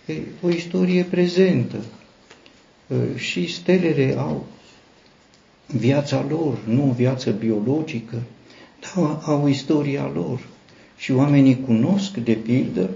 E 0.07 0.15
o 0.43 0.49
istorie 0.51 1.03
prezentă. 1.03 1.85
Uh, 2.87 2.99
și 3.17 3.53
stelele 3.53 4.15
au 4.19 4.47
viața 5.67 6.27
lor, 6.29 6.59
nu 6.67 6.89
o 6.89 6.93
viață 6.93 7.31
biologică, 7.31 8.23
dar 8.81 9.21
au 9.25 9.49
istoria 9.49 10.11
lor. 10.15 10.41
Și 10.97 11.13
oamenii 11.13 11.61
cunosc, 11.61 12.17
de 12.17 12.33
pildă, 12.33 12.91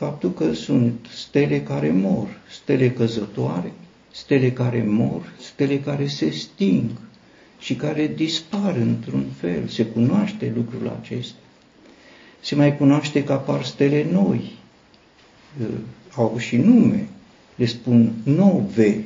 faptul 0.00 0.32
că 0.32 0.52
sunt 0.52 1.06
stele 1.14 1.60
care 1.62 1.90
mor, 1.90 2.28
stele 2.50 2.90
căzătoare, 2.90 3.72
stele 4.12 4.52
care 4.52 4.84
mor, 4.88 5.32
stele 5.40 5.78
care 5.78 6.06
se 6.06 6.30
sting 6.30 6.90
și 7.58 7.74
care 7.74 8.06
dispar 8.06 8.76
într-un 8.76 9.24
fel. 9.40 9.66
Se 9.68 9.84
cunoaște 9.86 10.52
lucrul 10.56 10.98
acesta. 11.00 11.38
Se 12.40 12.54
mai 12.54 12.76
cunoaște 12.76 13.24
că 13.24 13.32
apar 13.32 13.64
stele 13.64 14.06
noi. 14.12 14.52
Au 16.14 16.38
și 16.38 16.56
nume. 16.56 17.08
Le 17.54 17.66
spun 17.66 18.12
nove. 18.22 19.04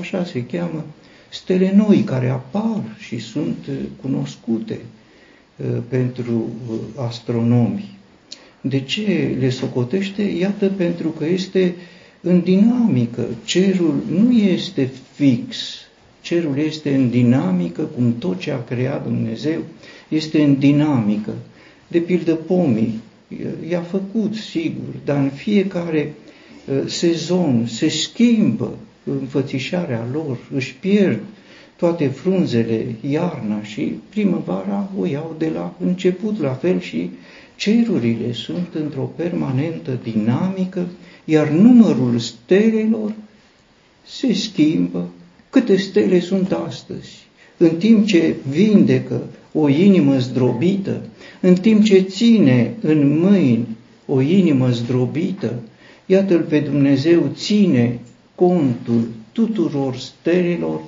Așa 0.00 0.24
se 0.24 0.44
cheamă 0.44 0.84
stele 1.28 1.72
noi 1.74 2.02
care 2.02 2.28
apar 2.28 2.82
și 2.98 3.18
sunt 3.18 3.66
uh, 3.68 3.74
cunoscute 4.02 4.80
uh, 5.56 5.76
pentru 5.88 6.50
uh, 6.70 6.78
astronomi. 6.96 7.98
De 8.68 8.80
ce 8.80 9.36
le 9.38 9.50
socotește? 9.50 10.22
Iată 10.22 10.66
pentru 10.66 11.08
că 11.08 11.26
este 11.26 11.74
în 12.20 12.40
dinamică. 12.40 13.26
Cerul 13.44 13.94
nu 14.10 14.32
este 14.32 14.90
fix. 15.12 15.56
Cerul 16.20 16.58
este 16.58 16.94
în 16.94 17.10
dinamică, 17.10 17.82
cum 17.82 18.14
tot 18.18 18.38
ce 18.38 18.50
a 18.50 18.64
creat 18.64 19.02
Dumnezeu 19.02 19.60
este 20.08 20.42
în 20.42 20.58
dinamică. 20.58 21.32
De 21.88 21.98
pildă 21.98 22.34
pomii, 22.34 23.00
i-a 23.68 23.80
făcut, 23.80 24.34
sigur, 24.34 24.94
dar 25.04 25.16
în 25.16 25.28
fiecare 25.28 26.14
sezon 26.86 27.66
se 27.66 27.88
schimbă 27.88 28.76
înfățișarea 29.04 30.06
lor, 30.12 30.38
își 30.54 30.74
pierd 30.74 31.20
toate 31.76 32.06
frunzele 32.06 32.94
iarna 33.10 33.62
și 33.62 33.94
primăvara 34.08 34.90
o 34.98 35.06
iau 35.06 35.34
de 35.38 35.50
la 35.54 35.74
început, 35.80 36.40
la 36.40 36.52
fel 36.52 36.80
și 36.80 37.10
cerurile 37.56 38.32
sunt 38.32 38.68
într-o 38.74 39.12
permanentă 39.16 39.98
dinamică, 40.02 40.86
iar 41.24 41.48
numărul 41.48 42.18
stelelor 42.18 43.14
se 44.06 44.32
schimbă. 44.32 45.08
Câte 45.50 45.76
stele 45.76 46.20
sunt 46.20 46.52
astăzi? 46.52 47.26
În 47.56 47.76
timp 47.76 48.06
ce 48.06 48.34
vindecă 48.48 49.22
o 49.52 49.68
inimă 49.68 50.18
zdrobită, 50.18 51.02
în 51.40 51.54
timp 51.54 51.84
ce 51.84 51.98
ține 51.98 52.74
în 52.80 53.18
mâini 53.18 53.66
o 54.06 54.20
inimă 54.20 54.70
zdrobită, 54.70 55.62
iată-L 56.06 56.40
pe 56.40 56.60
Dumnezeu 56.60 57.30
ține 57.34 57.98
contul 58.34 59.08
tuturor 59.32 59.96
stelelor 59.96 60.80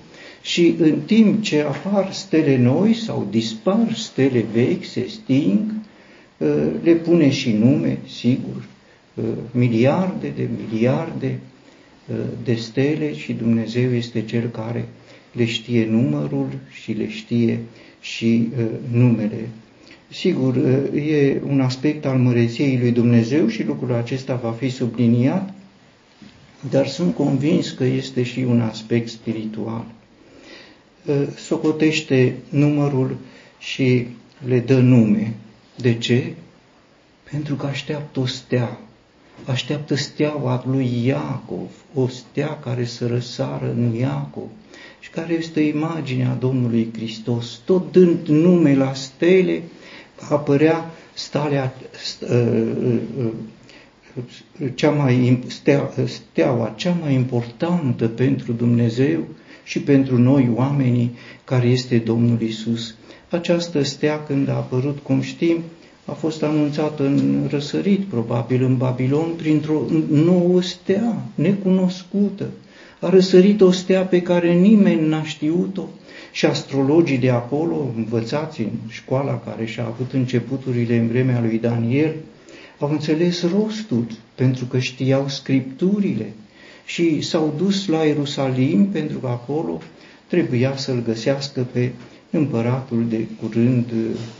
și 0.43 0.75
în 0.79 1.01
timp 1.07 1.43
ce 1.43 1.61
apar 1.61 2.13
stele 2.13 2.59
noi 2.59 2.95
sau 2.95 3.27
dispar 3.31 3.95
stele 3.95 4.45
vechi, 4.53 4.85
se 4.85 5.07
sting, 5.09 5.61
uh, 5.61 5.78
le 6.83 6.93
pune 6.93 7.31
și 7.31 7.53
nume, 7.53 7.99
sigur, 8.07 8.65
uh, 9.15 9.25
miliarde 9.51 10.33
de 10.37 10.49
miliarde 10.71 11.39
uh, 12.07 12.17
de 12.45 12.55
stele 12.55 13.15
și 13.15 13.33
Dumnezeu 13.33 13.95
este 13.95 14.23
Cel 14.23 14.49
care 14.49 14.89
le 15.33 15.45
știe 15.45 15.87
numărul 15.87 16.49
și 16.83 16.93
le 16.93 17.09
știe 17.09 17.61
și 18.01 18.49
numele. 18.93 19.49
Sigur, 20.11 20.57
e 20.95 21.41
un 21.47 21.61
aspect 21.61 22.07
al 22.07 22.19
măreției 22.19 22.79
lui 22.79 22.91
Dumnezeu 22.91 23.49
și 23.49 23.65
lucrul 23.65 23.93
acesta 23.93 24.35
va 24.35 24.51
fi 24.51 24.69
subliniat, 24.69 25.55
dar 26.71 26.87
sunt 26.87 27.15
convins 27.15 27.71
că 27.71 27.85
este 27.85 28.23
și 28.23 28.39
un 28.39 28.61
aspect 28.61 29.09
spiritual 29.09 29.85
socotește 31.37 32.35
numărul 32.49 33.17
și 33.59 34.07
le 34.47 34.59
dă 34.59 34.81
nume. 34.81 35.35
De 35.81 35.95
ce? 35.99 36.35
Pentru 37.31 37.55
că 37.55 37.67
așteaptă 37.67 38.21
o 38.21 38.27
stea. 38.27 38.79
Așteaptă 39.45 39.95
steaua 39.95 40.65
lui 40.67 41.07
Iacov, 41.07 41.71
o 41.95 42.07
stea 42.09 42.59
care 42.59 42.85
să 42.85 43.07
răsară 43.07 43.73
în 43.77 43.95
Iacov 43.95 44.49
și 45.01 45.11
care 45.11 45.33
este 45.33 45.61
imaginea 45.61 46.35
Domnului 46.35 46.89
Hristos. 46.93 47.61
Tot 47.65 47.93
dând 47.93 48.27
nume 48.27 48.75
la 48.75 48.95
stele, 48.95 49.63
apărea 50.31 50.91
stalea, 51.15 51.75
cea 54.75 54.91
mai, 54.91 55.43
steaua 56.07 56.73
cea 56.77 56.97
mai 57.03 57.15
importantă 57.15 58.09
pentru 58.09 58.53
Dumnezeu, 58.53 59.25
și 59.69 59.81
pentru 59.81 60.19
noi 60.19 60.51
oamenii 60.55 61.15
care 61.45 61.67
este 61.67 61.99
Domnul 61.99 62.41
Isus. 62.41 62.95
Această 63.31 63.83
stea 63.83 64.25
când 64.25 64.49
a 64.49 64.53
apărut, 64.53 64.99
cum 64.99 65.21
știm, 65.21 65.63
a 66.05 66.13
fost 66.13 66.43
anunțată 66.43 67.07
în 67.07 67.47
răsărit, 67.51 68.05
probabil 68.05 68.63
în 68.63 68.77
Babilon, 68.77 69.31
printr-o 69.37 69.83
nouă 70.11 70.63
stea 70.63 71.23
necunoscută. 71.35 72.47
A 73.01 73.09
răsărit 73.09 73.61
o 73.61 73.71
stea 73.71 74.03
pe 74.03 74.23
care 74.23 74.53
nimeni 74.53 75.09
n-a 75.09 75.23
știut-o 75.23 75.89
și 76.33 76.47
astrologii 76.47 77.19
de 77.19 77.31
acolo, 77.31 77.91
învățați 77.97 78.61
în 78.61 78.71
școala 78.89 79.39
care 79.39 79.65
și-a 79.65 79.85
avut 79.85 80.13
începuturile 80.13 80.97
în 80.97 81.09
vremea 81.09 81.41
lui 81.41 81.59
Daniel, 81.59 82.15
au 82.79 82.91
înțeles 82.91 83.43
rostul 83.43 84.07
pentru 84.35 84.65
că 84.65 84.79
știau 84.79 85.29
scripturile 85.29 86.33
și 86.85 87.21
s-au 87.21 87.55
dus 87.57 87.87
la 87.87 88.05
Ierusalim 88.05 88.87
pentru 88.87 89.19
că 89.19 89.27
acolo 89.27 89.81
trebuia 90.27 90.77
să-l 90.77 91.03
găsească 91.05 91.67
pe 91.73 91.91
împăratul 92.31 93.09
de 93.09 93.27
curând 93.41 93.93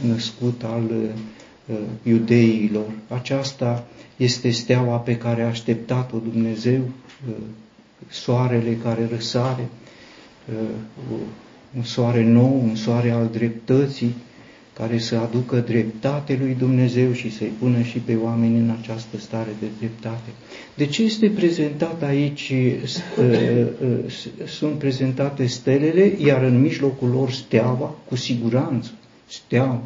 născut 0.07 0.63
al 0.65 0.83
uh, 0.91 1.77
iudeilor. 2.03 2.87
Aceasta 3.09 3.87
este 4.17 4.51
steaua 4.51 4.97
pe 4.97 5.17
care 5.17 5.43
a 5.43 5.47
așteptat-o 5.47 6.19
Dumnezeu, 6.19 6.81
uh, 7.29 7.35
soarele 8.09 8.77
care 8.83 9.09
răsare, 9.11 9.69
uh, 10.49 11.19
un 11.77 11.83
soare 11.83 12.25
nou, 12.25 12.61
un 12.63 12.75
soare 12.75 13.11
al 13.11 13.29
dreptății, 13.33 14.15
care 14.79 14.99
să 14.99 15.17
aducă 15.17 15.57
dreptate 15.67 16.39
lui 16.41 16.55
Dumnezeu 16.59 17.13
și 17.13 17.33
să-i 17.33 17.53
pună 17.59 17.83
și 17.83 17.99
pe 17.99 18.15
oameni 18.15 18.59
în 18.59 18.71
această 18.81 19.19
stare 19.19 19.51
de 19.61 19.67
dreptate. 19.79 20.31
De 20.75 20.87
ce 20.87 21.03
este 21.03 21.29
prezentat 21.29 22.03
aici, 22.03 22.53
uh, 23.19 23.27
uh, 23.81 24.13
sunt 24.47 24.73
prezentate 24.73 25.47
stelele, 25.47 26.17
iar 26.25 26.43
în 26.43 26.61
mijlocul 26.61 27.09
lor 27.09 27.31
steaua, 27.31 27.97
cu 28.09 28.17
siguranță, 28.17 28.91
steaua, 29.27 29.83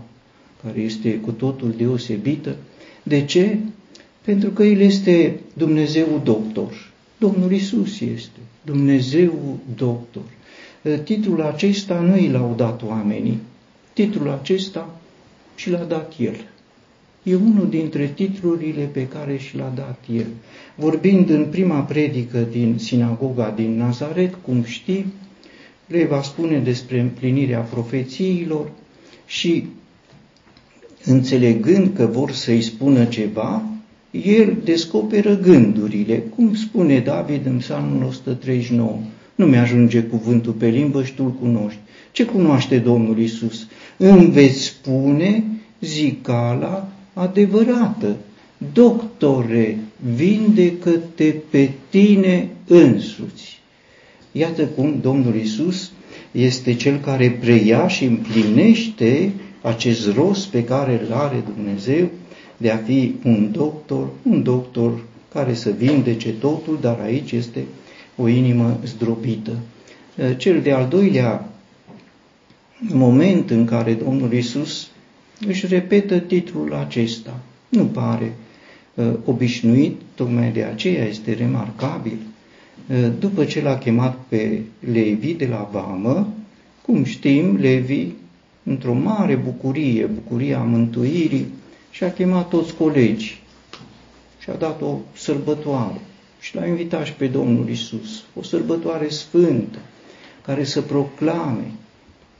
care 0.62 0.80
este 0.80 1.14
cu 1.14 1.30
totul 1.30 1.74
deosebită. 1.76 2.56
De 3.02 3.24
ce? 3.24 3.58
Pentru 4.24 4.50
că 4.50 4.62
El 4.62 4.80
este 4.80 5.40
Dumnezeu 5.52 6.20
doctor. 6.24 6.90
Domnul 7.18 7.52
Isus 7.52 8.00
este 8.00 8.40
Dumnezeu 8.64 9.58
doctor. 9.76 10.22
Uh, 10.82 10.94
titlul 11.04 11.42
acesta 11.42 12.00
nu 12.00 12.16
i 12.16 12.28
l-au 12.28 12.54
dat 12.56 12.82
oamenii, 12.82 13.38
titlul 13.92 14.30
acesta 14.30 15.00
și 15.54 15.70
l-a 15.70 15.84
dat 15.84 16.12
El. 16.18 16.36
E 17.22 17.34
unul 17.34 17.68
dintre 17.68 18.06
titlurile 18.14 18.84
pe 18.84 19.08
care 19.08 19.36
și 19.36 19.56
l-a 19.56 19.72
dat 19.74 20.04
El. 20.16 20.26
Vorbind 20.74 21.30
în 21.30 21.44
prima 21.44 21.80
predică 21.80 22.46
din 22.50 22.78
sinagoga 22.78 23.52
din 23.56 23.76
Nazaret, 23.76 24.34
cum 24.42 24.62
știi, 24.62 25.06
le 25.86 26.04
va 26.04 26.22
spune 26.22 26.58
despre 26.58 27.00
împlinirea 27.00 27.60
profețiilor 27.60 28.70
și 29.26 29.66
înțelegând 31.04 31.90
că 31.96 32.06
vor 32.06 32.32
să-i 32.32 32.62
spună 32.62 33.04
ceva, 33.04 33.62
el 34.10 34.56
descoperă 34.64 35.36
gândurile, 35.36 36.18
cum 36.34 36.54
spune 36.54 36.98
David 36.98 37.46
în 37.46 37.56
psalmul 37.56 38.02
139. 38.02 38.98
Nu 39.34 39.46
mi-ajunge 39.46 40.02
cuvântul 40.02 40.52
pe 40.52 40.66
limbă 40.68 41.04
și 41.04 41.14
tu-l 41.14 41.32
cunoști. 41.32 41.78
Ce 42.12 42.24
cunoaște 42.24 42.78
Domnul 42.78 43.18
Isus? 43.18 43.66
Îmi 43.96 44.30
veți 44.30 44.62
spune 44.62 45.44
zicala 45.80 46.88
adevărată. 47.12 48.16
Doctore, 48.72 49.78
vindecă-te 50.14 51.34
pe 51.50 51.70
tine 51.88 52.48
însuți. 52.66 53.60
Iată 54.32 54.64
cum 54.64 54.98
Domnul 55.00 55.34
Isus 55.34 55.90
este 56.32 56.74
cel 56.74 56.98
care 56.98 57.30
preia 57.40 57.88
și 57.88 58.04
împlinește 58.04 59.32
acest 59.62 60.14
rost 60.14 60.46
pe 60.46 60.64
care 60.64 61.00
îl 61.06 61.12
are 61.12 61.42
Dumnezeu 61.54 62.08
de 62.56 62.70
a 62.70 62.76
fi 62.76 63.14
un 63.24 63.48
doctor, 63.52 64.08
un 64.22 64.42
doctor 64.42 65.00
care 65.32 65.54
să 65.54 65.70
vindece 65.70 66.30
totul, 66.30 66.78
dar 66.80 66.98
aici 67.00 67.32
este 67.32 67.64
o 68.16 68.28
inimă 68.28 68.80
zdrobită. 68.84 69.52
Cel 70.36 70.60
de-al 70.60 70.88
doilea 70.88 71.51
moment 72.88 73.50
în 73.50 73.64
care 73.64 73.92
Domnul 73.92 74.32
Isus 74.32 74.88
își 75.46 75.66
repetă 75.66 76.18
titlul 76.18 76.74
acesta. 76.74 77.38
Nu 77.68 77.84
pare 77.84 78.32
uh, 78.94 79.12
obișnuit, 79.24 80.00
tocmai 80.14 80.52
de 80.52 80.62
aceea 80.62 81.04
este 81.04 81.32
remarcabil. 81.32 82.18
Uh, 82.88 83.08
după 83.18 83.44
ce 83.44 83.62
l-a 83.62 83.78
chemat 83.78 84.18
pe 84.28 84.60
Levi 84.92 85.34
de 85.34 85.46
la 85.46 85.68
Vamă, 85.72 86.32
cum 86.86 87.04
știm, 87.04 87.56
Levi, 87.56 88.06
într-o 88.62 88.92
mare 88.92 89.34
bucurie, 89.34 90.06
bucuria 90.06 90.58
mântuirii, 90.58 91.46
și-a 91.90 92.12
chemat 92.12 92.48
toți 92.48 92.74
colegii 92.74 93.40
și 94.38 94.50
a 94.50 94.54
dat 94.54 94.80
o 94.82 94.98
sărbătoare 95.16 96.00
și 96.40 96.56
l-a 96.56 96.66
invitat 96.66 97.04
și 97.06 97.12
pe 97.12 97.26
Domnul 97.26 97.68
Isus, 97.68 98.24
o 98.34 98.42
sărbătoare 98.42 99.08
sfântă, 99.08 99.78
care 100.44 100.64
să 100.64 100.80
proclame 100.80 101.70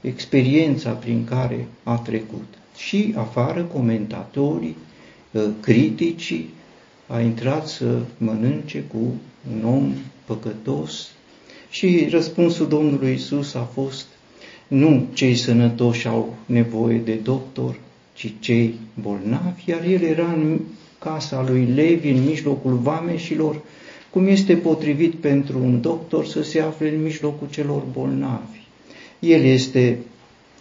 experiența 0.03 0.89
prin 0.91 1.23
care 1.23 1.67
a 1.83 1.95
trecut. 1.95 2.53
Și 2.77 3.13
afară 3.17 3.61
comentatorii, 3.61 4.75
ă, 5.35 5.49
criticii, 5.61 6.49
a 7.07 7.19
intrat 7.19 7.67
să 7.67 7.99
mănânce 8.17 8.83
cu 8.91 9.13
un 9.53 9.65
om 9.65 9.93
păcătos 10.25 11.11
și 11.69 12.07
răspunsul 12.09 12.67
Domnului 12.67 13.13
Isus 13.13 13.53
a 13.53 13.69
fost 13.73 14.05
nu 14.67 15.07
cei 15.13 15.35
sănătoși 15.35 16.07
au 16.07 16.35
nevoie 16.45 16.97
de 16.97 17.13
doctor, 17.13 17.79
ci 18.13 18.33
cei 18.39 18.75
bolnavi, 19.01 19.69
iar 19.69 19.85
el 19.85 20.01
era 20.01 20.31
în 20.31 20.59
casa 20.99 21.45
lui 21.47 21.65
Levi, 21.65 22.09
în 22.09 22.23
mijlocul 22.23 22.73
vameșilor, 22.73 23.61
cum 24.09 24.27
este 24.27 24.55
potrivit 24.55 25.13
pentru 25.13 25.59
un 25.59 25.81
doctor 25.81 26.25
să 26.25 26.43
se 26.43 26.59
afle 26.61 26.89
în 26.89 27.03
mijlocul 27.03 27.47
celor 27.49 27.83
bolnavi. 27.91 28.52
El 29.23 29.43
este 29.43 29.97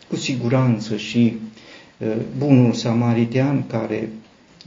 cu 0.08 0.16
siguranță 0.16 0.96
și 0.96 1.36
uh, 1.98 2.08
bunul 2.38 2.72
samaritean 2.72 3.66
care, 3.66 4.08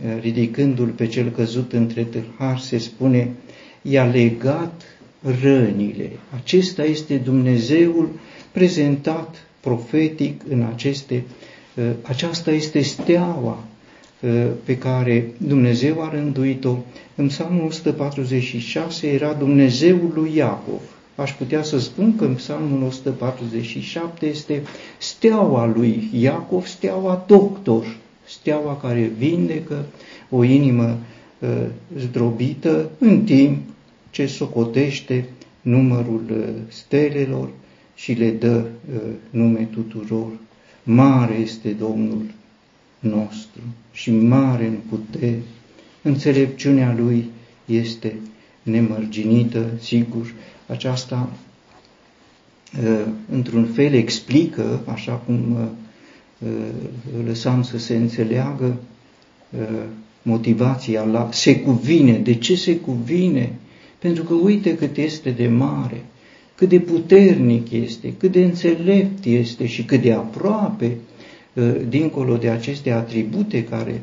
uh, 0.06 0.22
ridicându-l 0.22 0.88
pe 0.88 1.08
cel 1.08 1.30
căzut 1.30 1.74
între 1.74 2.04
tâlhari, 2.04 2.62
se 2.62 2.78
spune, 2.78 3.30
i-a 3.82 4.06
legat 4.06 4.82
rănile. 5.42 6.12
Acesta 6.36 6.84
este 6.84 7.16
Dumnezeul 7.16 8.10
prezentat 8.52 9.48
profetic 9.60 10.42
în 10.50 10.62
aceste, 10.74 11.24
uh, 11.76 11.84
aceasta 12.02 12.52
este 12.52 12.82
steaua 12.82 13.64
pe 14.64 14.78
care 14.78 15.32
Dumnezeu 15.38 16.02
a 16.02 16.10
rânduit-o. 16.10 16.78
În 17.16 17.28
Psalmul 17.28 17.66
146 17.66 19.08
era 19.08 19.34
Dumnezeul 19.34 20.12
lui 20.16 20.36
Iacov 20.36 20.95
aș 21.16 21.34
putea 21.34 21.64
să 21.64 21.80
spun 21.80 22.16
că 22.16 22.26
în 22.26 22.34
Psalmul 22.34 22.84
147 22.84 24.26
este 24.26 24.62
steaua 24.98 25.66
lui 25.66 26.10
Iacov, 26.14 26.66
steaua 26.66 27.24
doctor, 27.28 27.98
steaua 28.26 28.78
care 28.78 29.12
vindecă 29.18 29.86
o 30.30 30.44
inimă 30.44 30.98
uh, 31.40 31.50
zdrobită 31.98 32.90
în 33.00 33.24
timp 33.24 33.58
ce 34.10 34.26
socotește 34.26 35.30
numărul 35.62 36.24
uh, 36.32 36.48
stelelor 36.68 37.50
și 37.96 38.12
le 38.14 38.30
dă 38.30 38.66
uh, 38.94 39.02
nume 39.30 39.68
tuturor. 39.72 40.32
Mare 40.84 41.34
este 41.34 41.70
Domnul 41.70 42.22
nostru 43.00 43.62
și 43.92 44.12
mare 44.12 44.66
în 44.66 44.78
putere. 44.90 45.42
Înțelepciunea 46.02 46.96
Lui 46.98 47.26
este 47.66 48.16
nemărginită, 48.64 49.66
sigur, 49.80 50.34
aceasta 50.68 51.30
ă, 52.86 53.08
într-un 53.32 53.66
fel 53.66 53.94
explică, 53.94 54.82
așa 54.86 55.12
cum 55.14 55.56
ă, 55.56 55.70
ă, 56.46 56.50
lăsam 57.26 57.64
să 57.64 57.78
se 57.78 57.96
înțeleagă, 57.96 58.78
motivația 60.22 61.04
la 61.04 61.30
se 61.32 61.60
cuvine. 61.60 62.18
De 62.18 62.34
ce 62.34 62.56
se 62.56 62.76
cuvine? 62.78 63.54
Pentru 64.00 64.24
că 64.24 64.34
uite 64.34 64.76
cât 64.76 64.98
este 64.98 65.30
de 65.30 65.48
mare, 65.48 66.06
cât 66.56 66.70
de 66.70 66.80
puternic 66.80 67.72
este, 67.72 68.14
cât 68.18 68.32
de 68.32 68.44
înțelept 68.44 69.26
este 69.26 69.66
și 69.66 69.84
cât 69.84 70.02
de 70.02 70.14
aproape, 70.14 70.98
dincolo 71.90 72.36
de 72.38 72.50
aceste 72.50 72.92
atribute 72.92 73.64
care 73.64 74.02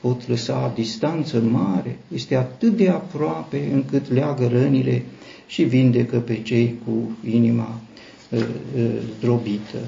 pot 0.00 0.28
lăsa 0.28 0.72
distanță 0.74 1.40
mare, 1.40 1.98
este 2.14 2.34
atât 2.34 2.76
de 2.76 2.88
aproape 2.88 3.68
încât 3.72 4.12
leagă 4.12 4.46
rănile 4.46 5.02
și 5.46 5.62
vindecă 5.62 6.18
pe 6.18 6.42
cei 6.42 6.74
cu 6.84 7.16
inima 7.30 7.80
uh, 8.28 8.38
uh, 8.38 8.90
zdrobită. 9.18 9.78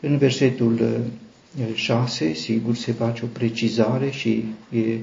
În 0.00 0.18
versetul 0.18 1.00
6, 1.74 2.24
uh, 2.24 2.34
sigur, 2.34 2.74
se 2.74 2.92
face 2.92 3.24
o 3.24 3.26
precizare 3.26 4.10
și 4.10 4.44
e 4.70 4.96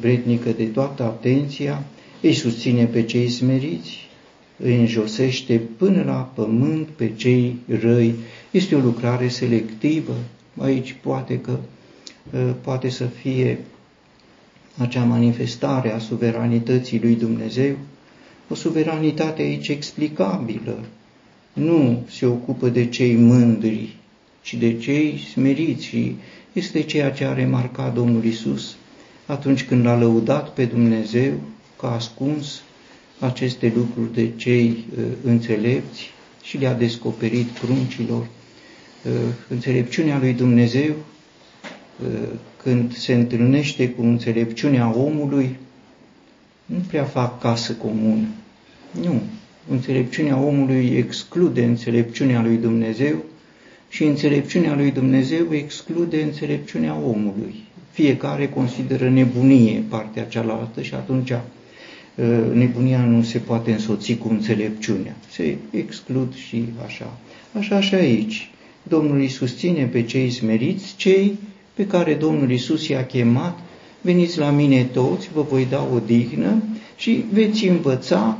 vrednică 0.00 0.50
de 0.50 0.64
toată 0.64 1.02
atenția, 1.02 1.84
îi 2.20 2.32
susține 2.32 2.84
pe 2.84 3.02
cei 3.02 3.28
smeriți, 3.28 4.08
îi 4.56 4.76
înjosește 4.76 5.60
până 5.76 6.02
la 6.02 6.32
pământ 6.34 6.86
pe 6.88 7.12
cei 7.16 7.56
răi. 7.80 8.14
Este 8.50 8.74
o 8.74 8.78
lucrare 8.78 9.28
selectivă. 9.28 10.14
Aici 10.56 10.96
poate 11.02 11.40
că 11.40 11.58
poate 12.60 12.88
să 12.88 13.04
fie 13.04 13.58
acea 14.78 15.04
manifestare 15.04 15.92
a 15.92 15.98
suveranității 15.98 17.00
lui 17.00 17.14
Dumnezeu, 17.14 17.76
o 18.48 18.54
suveranitate 18.54 19.42
aici 19.42 19.68
explicabilă. 19.68 20.78
Nu 21.52 22.04
se 22.10 22.26
ocupă 22.26 22.68
de 22.68 22.86
cei 22.86 23.14
mândri, 23.14 23.96
ci 24.42 24.54
de 24.54 24.78
cei 24.78 25.18
smeriți 25.32 25.84
și 25.84 26.14
este 26.52 26.82
ceea 26.82 27.10
ce 27.10 27.24
a 27.24 27.34
remarcat 27.34 27.94
Domnul 27.94 28.24
Isus 28.24 28.76
atunci 29.28 29.64
când 29.64 29.84
l-a 29.84 29.98
lăudat 29.98 30.50
pe 30.50 30.64
Dumnezeu 30.64 31.32
că 31.78 31.86
a 31.86 31.94
ascuns 31.94 32.62
aceste 33.18 33.72
lucruri 33.76 34.14
de 34.14 34.30
cei 34.36 34.84
uh, 34.98 35.04
înțelepți 35.24 36.10
și 36.42 36.58
le-a 36.58 36.74
descoperit 36.74 37.46
pruncilor. 37.46 38.20
Uh, 39.04 39.12
înțelepciunea 39.48 40.18
lui 40.18 40.32
Dumnezeu, 40.32 40.90
uh, 40.90 42.28
când 42.62 42.96
se 42.96 43.14
întâlnește 43.14 43.90
cu 43.90 44.02
înțelepciunea 44.02 44.94
omului, 44.96 45.56
nu 46.68 46.78
prea 46.88 47.04
fac 47.04 47.40
casă 47.40 47.72
comună. 47.72 48.26
Nu. 49.02 49.20
Înțelepciunea 49.70 50.36
omului 50.36 50.86
exclude 50.86 51.64
înțelepciunea 51.64 52.42
lui 52.42 52.56
Dumnezeu 52.56 53.24
și 53.88 54.04
înțelepciunea 54.04 54.74
lui 54.74 54.90
Dumnezeu 54.90 55.46
exclude 55.50 56.22
înțelepciunea 56.22 56.94
omului. 56.94 57.54
Fiecare 57.90 58.48
consideră 58.48 59.08
nebunie 59.08 59.82
partea 59.88 60.24
cealaltă 60.24 60.82
și 60.82 60.94
atunci 60.94 61.30
uh, 61.30 61.40
nebunia 62.52 63.04
nu 63.04 63.22
se 63.22 63.38
poate 63.38 63.72
însoți 63.72 64.14
cu 64.14 64.28
înțelepciunea. 64.28 65.16
Se 65.30 65.56
exclud 65.70 66.34
și 66.34 66.64
așa. 66.86 67.18
Așa 67.58 67.80
și 67.80 67.94
aici. 67.94 68.50
Domnul 68.82 69.18
îi 69.18 69.28
susține 69.28 69.84
pe 69.84 70.02
cei 70.02 70.30
smeriți, 70.30 70.94
cei 70.96 71.38
pe 71.74 71.86
care 71.86 72.14
Domnul 72.14 72.50
Isus 72.50 72.88
i-a 72.88 73.06
chemat 73.06 73.58
veniți 74.00 74.38
la 74.38 74.50
mine 74.50 74.84
toți, 74.84 75.28
vă 75.34 75.42
voi 75.42 75.66
da 75.66 75.88
o 75.94 75.98
dignă 75.98 76.62
și 76.96 77.24
veți 77.32 77.66
învăța 77.66 78.38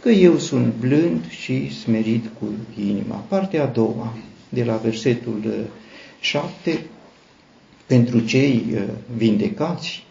că 0.00 0.10
eu 0.10 0.38
sunt 0.38 0.74
blând 0.80 1.28
și 1.28 1.74
smerit 1.80 2.24
cu 2.38 2.46
inima. 2.86 3.16
Partea 3.16 3.62
a 3.62 3.66
doua, 3.66 4.16
de 4.48 4.64
la 4.64 4.76
versetul 4.76 5.66
7, 6.20 6.70
uh, 6.70 6.78
pentru 7.86 8.20
cei 8.20 8.64
uh, 8.72 8.82
vindecați, 9.16 10.04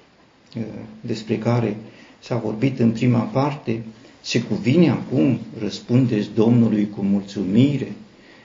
uh, 0.57 0.63
despre 1.01 1.37
care 1.37 1.77
s-a 2.19 2.35
vorbit 2.35 2.79
în 2.79 2.91
prima 2.91 3.19
parte, 3.19 3.83
se 4.21 4.41
cuvine 4.41 4.89
acum, 4.89 5.39
răspundeți 5.59 6.29
Domnului 6.35 6.89
cu 6.89 7.01
mulțumire. 7.01 7.91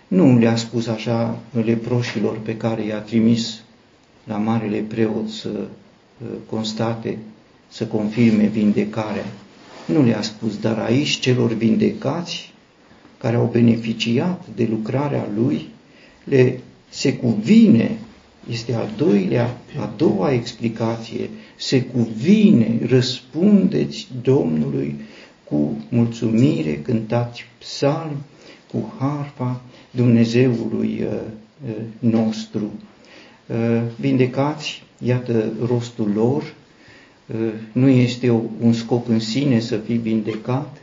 Nu 0.09 0.39
le-a 0.39 0.57
spus 0.57 0.87
așa 0.87 1.39
leproșilor 1.65 2.39
pe 2.39 2.57
care 2.57 2.85
i-a 2.85 2.99
trimis 2.99 3.61
la 4.25 4.37
marele 4.37 4.79
preot 4.79 5.29
să 5.29 5.49
Uh, 5.49 5.65
constate 6.47 7.19
să 7.69 7.87
confirme 7.87 8.47
vindecarea. 8.47 9.27
Nu 9.87 10.03
le-a 10.05 10.23
spus, 10.23 10.59
dar 10.59 10.79
aici 10.79 11.19
celor 11.19 11.53
vindecați, 11.53 12.53
care 13.19 13.37
au 13.37 13.49
beneficiat 13.53 14.45
de 14.55 14.67
lucrarea 14.71 15.29
lui, 15.35 15.69
le 16.25 16.61
se 16.89 17.15
cuvine, 17.15 17.99
este 18.51 18.75
a 18.75 18.85
doilea, 18.97 19.61
a 19.81 19.93
doua 19.97 20.33
explicație, 20.33 21.31
se 21.57 21.83
cuvine, 21.83 22.79
răspundeți 22.87 24.09
Domnului 24.23 24.95
cu 25.45 25.85
mulțumire, 25.89 26.75
cântați 26.75 27.45
psalmi, 27.59 28.17
cu 28.73 28.93
harfa 28.99 29.61
Dumnezeului 29.91 31.01
uh, 31.03 31.21
uh, 31.69 31.75
nostru. 31.99 32.73
Uh, 33.49 33.83
vindecați, 34.01 34.83
iată 34.99 35.53
rostul 35.67 36.11
lor, 36.15 36.55
nu 37.73 37.89
este 37.89 38.31
un 38.61 38.73
scop 38.73 39.09
în 39.09 39.19
sine 39.19 39.61
să 39.61 39.77
fii 39.77 39.97
vindecat, 39.97 40.77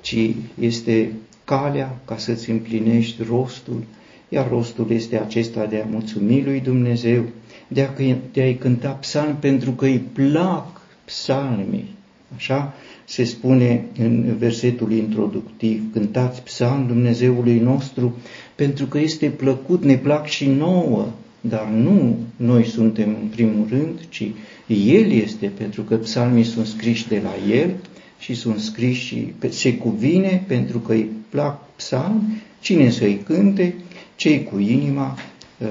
ci 0.00 0.16
este 0.60 1.12
calea 1.44 2.00
ca 2.04 2.16
să-ți 2.16 2.50
împlinești 2.50 3.22
rostul, 3.22 3.82
iar 4.28 4.48
rostul 4.48 4.90
este 4.90 5.18
acesta 5.18 5.66
de 5.66 5.82
a 5.84 5.90
mulțumi 5.90 6.42
lui 6.44 6.60
Dumnezeu, 6.60 7.24
de, 7.68 7.82
a, 7.82 7.90
de 8.32 8.40
a-i 8.40 8.56
cânta 8.56 8.90
psalmi 8.90 9.36
pentru 9.40 9.70
că 9.70 9.84
îi 9.84 10.02
plac 10.12 10.80
psalmii. 11.04 11.94
Așa 12.34 12.74
se 13.04 13.24
spune 13.24 13.84
în 13.98 14.36
versetul 14.38 14.92
introductiv, 14.92 15.82
cântați 15.92 16.42
psalm 16.42 16.86
Dumnezeului 16.86 17.58
nostru 17.58 18.16
pentru 18.54 18.86
că 18.86 18.98
este 18.98 19.28
plăcut, 19.28 19.84
ne 19.84 19.96
plac 19.96 20.26
și 20.26 20.48
nouă, 20.48 21.08
dar 21.44 21.68
nu 21.68 22.18
noi 22.36 22.64
suntem 22.64 23.08
în 23.08 23.28
primul 23.28 23.66
rând, 23.68 24.00
ci 24.08 24.30
El 24.66 25.10
este, 25.10 25.46
pentru 25.46 25.82
că 25.82 25.96
psalmii 25.96 26.44
sunt 26.44 26.66
scriși 26.66 27.08
de 27.08 27.22
la 27.24 27.54
El 27.54 27.70
și 28.18 28.34
sunt 28.34 28.58
scriși 28.58 29.06
și 29.06 29.32
se 29.48 29.76
cuvine 29.76 30.44
pentru 30.46 30.78
că 30.78 30.92
îi 30.92 31.08
plac 31.28 31.74
psalmi, 31.76 32.42
cine 32.60 32.90
să-i 32.90 33.20
cânte, 33.24 33.74
cei 34.16 34.42
cu 34.42 34.58
inima 34.58 35.18
uh, 35.58 35.68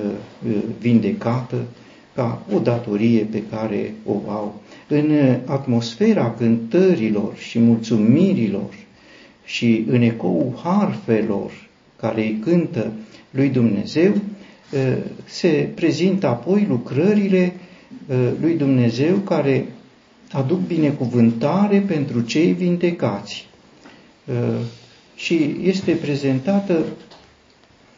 uh, 0.47 0.55
vindecată 0.79 1.65
ca 2.15 2.45
o 2.53 2.59
datorie 2.59 3.23
pe 3.23 3.43
care 3.49 3.93
o 4.05 4.21
au. 4.27 4.61
În 4.87 5.11
atmosfera 5.45 6.35
cântărilor 6.37 7.35
și 7.37 7.59
mulțumirilor 7.59 8.73
și 9.45 9.85
în 9.87 10.01
ecou 10.01 10.59
harfelor 10.63 11.51
care 11.95 12.21
îi 12.21 12.39
cântă 12.43 12.91
lui 13.31 13.49
Dumnezeu, 13.49 14.11
uh, 14.11 14.21
se 15.25 15.69
prezintă 15.75 16.27
apoi 16.27 16.65
lucrările 16.69 17.53
lui 18.39 18.53
Dumnezeu 18.57 19.15
care 19.15 19.65
aduc 20.31 20.59
binecuvântare 20.59 21.83
pentru 21.87 22.21
cei 22.21 22.51
vindecați. 22.53 23.47
Și 25.15 25.55
este 25.63 25.91
prezentată 25.91 26.85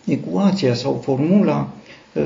ecuația 0.05 0.73
sau 0.73 0.99
formula 1.03 1.73
uh, 2.13 2.23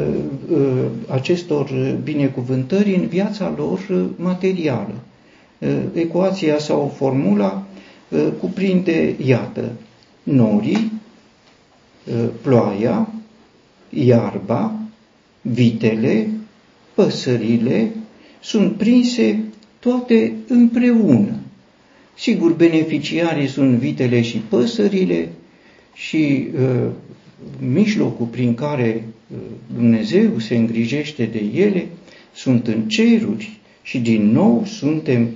uh, 0.52 0.86
acestor 1.08 1.70
binecuvântări 2.04 2.96
în 2.96 3.08
viața 3.08 3.54
lor 3.58 3.80
uh, 3.90 4.06
materială. 4.16 4.94
Ecuația 5.94 6.58
sau 6.60 6.94
formula 6.96 7.64
cuprinde, 8.40 9.16
iată, 9.26 9.72
norii, 10.24 10.92
ploaia, 12.42 13.10
iarba, 13.90 14.80
vitele, 15.42 16.30
păsările, 16.94 17.92
sunt 18.42 18.76
prinse 18.78 19.44
toate 19.80 20.34
împreună. 20.48 21.36
Sigur, 22.18 22.54
beneficiarii 22.54 23.48
sunt 23.48 23.78
vitele 23.78 24.22
și 24.22 24.38
păsările 24.38 25.30
și 25.94 26.48
uh, 26.54 26.90
mijlocul 27.60 28.26
prin 28.26 28.54
care 28.54 29.04
uh, 29.32 29.38
Dumnezeu 29.76 30.40
se 30.40 30.56
îngrijește 30.56 31.26
de 31.26 31.44
ele 31.54 31.88
sunt 32.34 32.68
în 32.68 32.82
ceruri 32.88 33.60
și 33.82 34.00
din 34.00 34.32
nou 34.32 34.64
suntem 34.66 35.30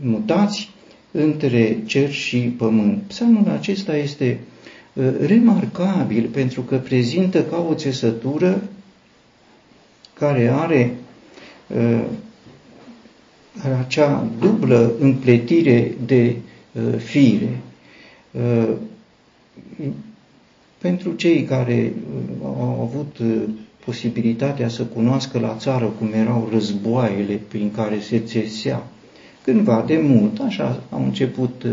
mutați 0.00 0.70
între 1.10 1.78
cer 1.86 2.10
și 2.10 2.38
pământ. 2.38 3.02
Psalmul 3.06 3.48
acesta 3.48 3.96
este 3.96 4.38
uh, 4.40 4.57
remarcabil 5.20 6.28
pentru 6.32 6.60
că 6.60 6.76
prezintă 6.76 7.42
ca 7.44 7.66
o 7.70 7.74
țesătură 7.74 8.62
care 10.14 10.48
are 10.48 10.94
uh, 11.66 12.04
acea 13.78 14.26
dublă 14.40 14.92
împletire 15.00 15.94
de 16.06 16.36
fire 16.96 17.60
pentru 20.78 21.12
cei 21.12 21.42
care 21.44 21.92
uh, 22.40 22.44
au 22.44 22.80
avut 22.92 23.18
uh, 23.18 23.42
posibilitatea 23.84 24.68
să 24.68 24.82
cunoască 24.84 25.38
la 25.38 25.56
țară 25.58 25.84
cum 25.98 26.12
erau 26.12 26.48
războaiele 26.52 27.40
prin 27.48 27.70
care 27.70 28.00
se 28.00 28.18
țesea, 28.18 28.86
cândva 29.44 29.84
de 29.86 29.98
mult, 30.02 30.40
așa 30.40 30.82
au 30.90 31.04
început 31.04 31.62
uh, 31.62 31.72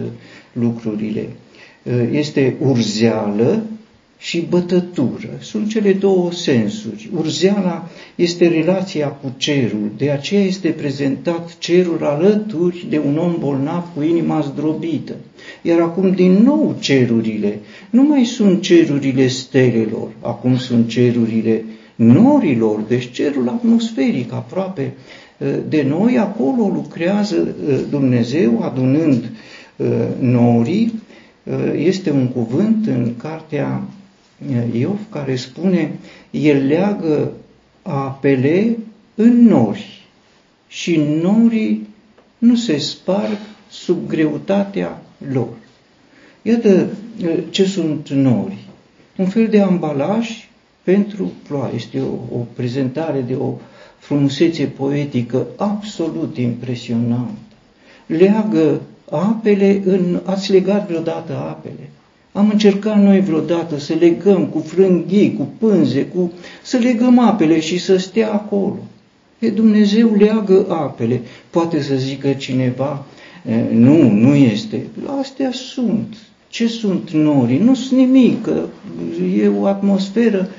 lucrurile. 0.54 1.28
Este 2.12 2.56
urzeală 2.60 3.64
și 4.18 4.46
bătătură. 4.50 5.30
Sunt 5.40 5.70
cele 5.70 5.94
două 5.94 6.32
sensuri. 6.32 7.10
Urzeala 7.18 7.90
este 8.16 8.48
relația 8.48 9.08
cu 9.08 9.34
cerul, 9.38 9.92
de 9.98 10.10
aceea 10.10 10.42
este 10.42 10.70
prezentat 10.70 11.58
cerul 11.58 12.04
alături 12.04 12.86
de 12.90 13.02
un 13.06 13.18
om 13.18 13.36
bolnav 13.40 13.88
cu 13.96 14.02
inima 14.02 14.42
zdrobită. 14.42 15.14
Iar 15.62 15.80
acum 15.80 16.12
din 16.12 16.32
nou 16.32 16.76
cerurile, 16.80 17.60
nu 17.90 18.04
mai 18.04 18.26
sunt 18.26 18.62
cerurile 18.62 19.28
stelelor, 19.28 20.10
acum 20.22 20.58
sunt 20.58 20.88
cerurile 20.88 21.64
norilor, 21.96 22.80
deci 22.88 23.12
cerul 23.12 23.48
atmosferic 23.48 24.34
aproape 24.34 24.94
ă, 25.42 25.46
de 25.70 25.86
noi, 25.88 26.18
acolo 26.18 26.68
lucrează 26.74 27.56
ă, 27.72 27.76
Dumnezeu 27.90 28.62
adunând 28.62 29.24
ă, 29.80 29.86
norii, 30.20 30.94
este 31.76 32.12
un 32.12 32.28
cuvânt 32.28 32.88
în 32.88 33.16
cartea 33.18 33.82
Iov 34.74 35.00
care 35.10 35.36
spune, 35.36 36.00
el 36.32 36.66
leagă 36.66 37.32
apele 37.82 38.78
în 39.16 39.44
nori 39.48 40.08
și 40.68 40.96
norii 41.22 41.88
nu 42.38 42.56
se 42.56 42.78
sparg 42.78 43.38
sub 43.70 44.08
greutatea 44.08 45.02
lor. 45.32 45.54
Iată 46.42 46.88
ce 47.50 47.66
sunt 47.66 48.10
nori. 48.10 48.58
Un 49.18 49.26
fel 49.28 49.48
de 49.48 49.62
ambalaj 49.62 50.50
pentru 50.84 51.32
ploaie. 51.48 51.76
Este 51.76 52.00
o, 52.00 52.38
o 52.38 52.46
prezentare 52.54 53.22
de 53.22 53.36
o 53.36 53.54
frumusețe 53.98 54.66
poetică 54.66 55.48
absolut 55.58 56.38
impresionantă. 56.38 57.32
Leagă 58.06 58.82
apele 59.12 59.82
în... 59.86 60.20
Ați 60.24 60.52
legat 60.52 60.88
vreodată 60.88 61.34
apele? 61.34 61.90
Am 62.32 62.50
încercat 62.50 63.02
noi 63.02 63.20
vreodată 63.20 63.80
să 63.80 63.94
legăm 64.00 64.46
cu 64.46 64.60
frânghii, 64.60 65.36
cu 65.38 65.48
pânze, 65.58 66.06
cu... 66.06 66.32
să 66.62 66.78
legăm 66.78 67.20
apele 67.20 67.60
și 67.60 67.78
să 67.78 67.98
stea 67.98 68.32
acolo. 68.32 68.78
E 69.40 69.50
Dumnezeu 69.50 70.16
leagă 70.18 70.66
apele. 70.70 71.22
Poate 71.50 71.82
să 71.82 71.96
zică 71.96 72.34
cineva, 72.34 73.06
nu, 73.72 74.10
nu 74.10 74.36
este. 74.36 74.88
Astea 75.20 75.52
sunt. 75.52 76.16
Ce 76.48 76.68
sunt 76.68 77.10
norii? 77.12 77.58
Nu 77.60 77.74
sunt 77.74 78.00
nimic. 78.00 78.50
E 79.38 79.48
o 79.48 79.66
atmosferă 79.66 80.50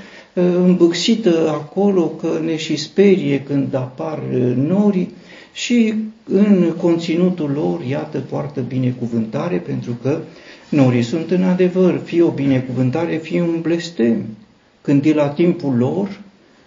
îmbâxită 0.66 1.48
acolo, 1.48 2.06
că 2.06 2.28
ne 2.44 2.56
și 2.56 2.76
sperie 2.76 3.40
când 3.40 3.74
apar 3.74 4.22
norii 4.56 5.10
și 5.56 5.94
în 6.24 6.72
conținutul 6.80 7.50
lor, 7.50 7.84
iată, 7.84 8.18
poartă 8.18 8.60
binecuvântare 8.60 9.56
pentru 9.56 9.98
că 10.02 10.20
Norii 10.68 11.02
sunt 11.02 11.30
în 11.30 11.42
adevăr 11.42 12.00
fie 12.04 12.22
o 12.22 12.30
binecuvântare, 12.30 13.16
fie 13.16 13.42
un 13.42 13.60
blestem. 13.60 14.24
Când 14.80 15.04
e 15.04 15.14
la 15.14 15.28
timpul 15.28 15.76
lor, 15.76 16.20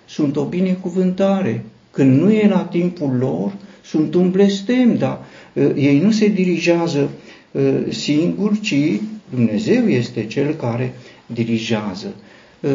sunt 0.06 0.36
o 0.36 0.44
binecuvântare. 0.44 1.66
Când 1.92 2.22
nu 2.22 2.32
e 2.32 2.48
la 2.48 2.62
timpul 2.62 3.16
lor, 3.20 3.54
sunt 3.84 4.14
un 4.14 4.32
blestem, 4.32 4.96
dar 4.96 5.20
uh, 5.54 5.72
ei 5.76 6.00
nu 6.00 6.12
se 6.12 6.28
dirigează 6.28 7.10
uh, 7.52 7.62
singuri, 7.90 8.60
ci 8.60 8.76
Dumnezeu 9.30 9.88
este 9.88 10.26
Cel 10.26 10.54
care 10.54 10.94
dirigează. 11.26 12.14
Uh, 12.60 12.72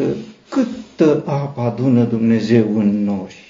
câtă 0.49 1.23
apă 1.25 1.61
adună 1.61 2.03
Dumnezeu 2.03 2.77
în 2.77 3.03
nori? 3.03 3.44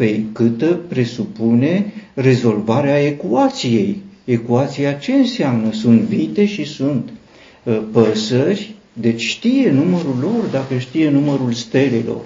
Păi 0.00 0.26
câtă 0.32 0.80
presupune 0.88 1.92
rezolvarea 2.14 3.00
ecuației 3.06 4.02
ecuația 4.24 4.92
ce 4.92 5.12
înseamnă. 5.12 5.72
Sunt 5.72 6.00
vite 6.00 6.46
și 6.46 6.64
sunt 6.64 7.08
uh, 7.62 7.80
păsări, 7.92 8.74
deci 8.92 9.20
știe 9.20 9.70
numărul 9.70 10.16
lor 10.20 10.44
dacă 10.50 10.78
știe 10.78 11.10
numărul 11.10 11.52
stelelor. 11.52 12.20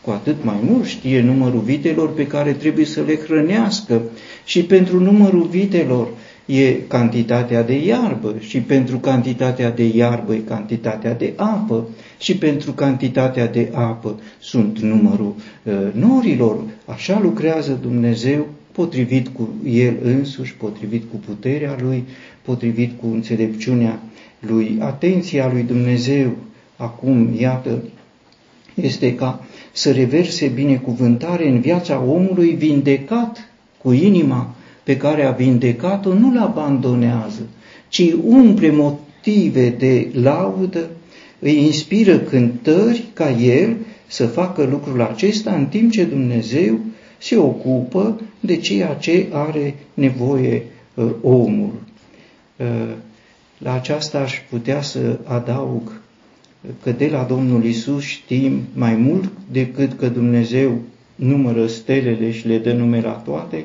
cu 0.00 0.10
atât 0.10 0.44
mai 0.44 0.56
mult 0.68 0.86
știe 0.86 1.20
numărul 1.20 1.60
vitelor 1.60 2.12
pe 2.12 2.26
care 2.26 2.52
trebuie 2.52 2.84
să 2.84 3.02
le 3.06 3.16
hrănească 3.16 4.02
și 4.44 4.62
pentru 4.62 5.00
numărul 5.00 5.46
vitelor 5.50 6.08
e 6.46 6.72
cantitatea 6.72 7.62
de 7.62 7.84
iarbă 7.84 8.34
și 8.38 8.60
pentru 8.60 8.98
cantitatea 8.98 9.70
de 9.70 9.84
iarbă 9.84 10.34
e 10.34 10.38
cantitatea 10.38 11.14
de 11.14 11.32
apă 11.36 11.88
și 12.18 12.36
pentru 12.36 12.72
cantitatea 12.72 13.46
de 13.46 13.70
apă 13.72 14.20
sunt 14.38 14.78
numărul 14.78 15.34
uh, 15.62 15.72
norilor. 15.92 16.56
Așa 16.84 17.20
lucrează 17.22 17.78
Dumnezeu 17.82 18.46
potrivit 18.72 19.28
cu 19.28 19.48
El 19.64 19.94
însuși, 20.02 20.54
potrivit 20.54 21.02
cu 21.10 21.16
puterea 21.16 21.76
Lui, 21.82 22.04
potrivit 22.42 23.00
cu 23.00 23.06
înțelepciunea 23.06 24.00
Lui. 24.40 24.76
Atenția 24.80 25.50
Lui 25.52 25.62
Dumnezeu 25.62 26.30
acum, 26.76 27.34
iată, 27.38 27.82
este 28.74 29.14
ca 29.14 29.44
să 29.72 29.92
reverse 29.92 30.46
binecuvântare 30.46 31.48
în 31.48 31.60
viața 31.60 32.02
omului 32.06 32.50
vindecat 32.50 33.50
cu 33.82 33.92
inima 33.92 34.55
pe 34.86 34.96
care 34.96 35.24
a 35.24 35.30
vindecat-o, 35.30 36.14
nu-l 36.14 36.38
abandonează, 36.38 37.42
ci 37.88 38.12
umple 38.24 38.70
motive 38.70 39.68
de 39.70 40.08
laudă, 40.12 40.90
îi 41.38 41.64
inspiră 41.64 42.18
cântări 42.18 43.04
ca 43.12 43.30
el 43.30 43.76
să 44.06 44.26
facă 44.26 44.64
lucrul 44.64 45.02
acesta 45.02 45.54
în 45.54 45.66
timp 45.66 45.90
ce 45.90 46.04
Dumnezeu 46.04 46.78
se 47.18 47.36
ocupă 47.36 48.20
de 48.40 48.56
ceea 48.56 48.94
ce 48.94 49.26
are 49.32 49.74
nevoie 49.94 50.62
uh, 50.94 51.10
omul. 51.22 51.72
Uh, 52.56 52.92
la 53.58 53.72
aceasta 53.72 54.18
aș 54.18 54.34
putea 54.50 54.82
să 54.82 55.18
adaug 55.24 56.00
că 56.82 56.90
de 56.90 57.08
la 57.08 57.22
Domnul 57.22 57.64
Isus 57.64 58.02
știm 58.02 58.62
mai 58.72 58.94
mult 58.94 59.32
decât 59.52 59.92
că 59.98 60.08
Dumnezeu 60.08 60.78
numără 61.14 61.66
stelele 61.66 62.30
și 62.30 62.46
le 62.46 62.58
dă 62.58 62.72
nume 62.72 63.00
la 63.00 63.10
toate, 63.10 63.64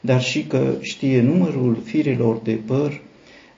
dar 0.00 0.22
și 0.22 0.44
că 0.44 0.74
știe 0.80 1.20
numărul 1.20 1.78
firelor 1.84 2.40
de 2.42 2.58
păr 2.66 3.00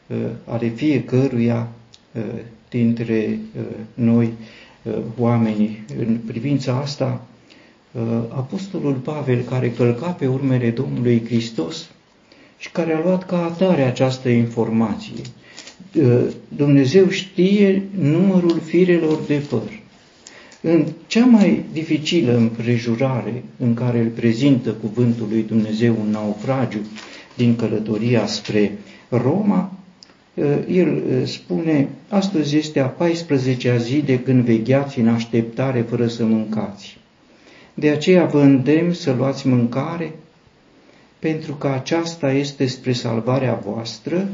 uh, 0.06 0.16
ale 0.44 0.68
fiecăruia 0.68 1.68
uh, 2.12 2.22
dintre 2.70 3.38
uh, 3.56 3.62
noi 3.94 4.32
oamenii. 5.18 5.84
În 5.98 6.18
privința 6.26 6.76
asta, 6.76 7.26
Apostolul 8.28 8.94
Pavel, 8.94 9.42
care 9.42 9.70
călca 9.70 10.06
pe 10.06 10.26
urmele 10.26 10.70
Domnului 10.70 11.22
Hristos 11.24 11.90
și 12.58 12.70
care 12.70 12.92
a 12.92 13.02
luat 13.02 13.26
ca 13.26 13.44
atare 13.44 13.82
această 13.82 14.28
informație, 14.28 15.22
Dumnezeu 16.48 17.08
știe 17.08 17.82
numărul 17.98 18.60
firelor 18.60 19.18
de 19.26 19.42
păr. 19.48 19.81
În 20.64 20.86
cea 21.06 21.24
mai 21.24 21.64
dificilă 21.72 22.36
împrejurare 22.36 23.42
în 23.58 23.74
care 23.74 23.98
îl 23.98 24.06
prezintă 24.08 24.70
cuvântul 24.70 25.26
lui 25.30 25.42
Dumnezeu 25.42 25.96
un 26.00 26.10
naufragiu 26.10 26.80
din 27.36 27.56
călătoria 27.56 28.26
spre 28.26 28.78
Roma, 29.08 29.72
el 30.68 31.02
spune, 31.26 31.88
astăzi 32.08 32.56
este 32.56 32.80
a 32.80 32.92
14-a 32.92 33.76
zi 33.76 34.02
de 34.02 34.18
când 34.18 34.44
vegheați 34.44 34.98
în 34.98 35.08
așteptare 35.08 35.80
fără 35.80 36.06
să 36.06 36.24
mâncați. 36.24 36.96
De 37.74 37.88
aceea 37.88 38.24
vă 38.24 38.40
îndemn 38.40 38.92
să 38.92 39.14
luați 39.18 39.46
mâncare, 39.46 40.12
pentru 41.18 41.52
că 41.52 41.68
aceasta 41.68 42.32
este 42.32 42.66
spre 42.66 42.92
salvarea 42.92 43.54
voastră 43.64 44.28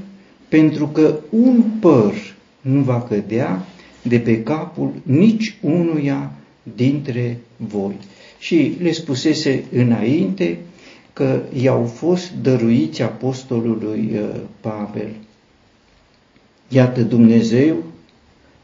pentru 0.49 0.87
că 0.87 1.14
un 1.31 1.62
păr 1.81 2.12
nu 2.61 2.81
va 2.81 3.03
cădea 3.03 3.67
de 4.03 4.19
pe 4.19 4.43
capul 4.43 4.93
nici 5.03 5.57
unuia 5.61 6.33
dintre 6.77 7.39
voi. 7.57 7.95
Și 8.39 8.77
le 8.81 8.93
spusese 8.93 9.65
înainte 9.73 10.59
că 11.13 11.43
i-au 11.61 11.85
fost 11.85 12.33
dăruiți 12.43 13.03
apostolului 13.03 14.11
uh, 14.13 14.41
Pavel. 14.61 15.09
Iată 16.69 17.03
Dumnezeu 17.03 17.77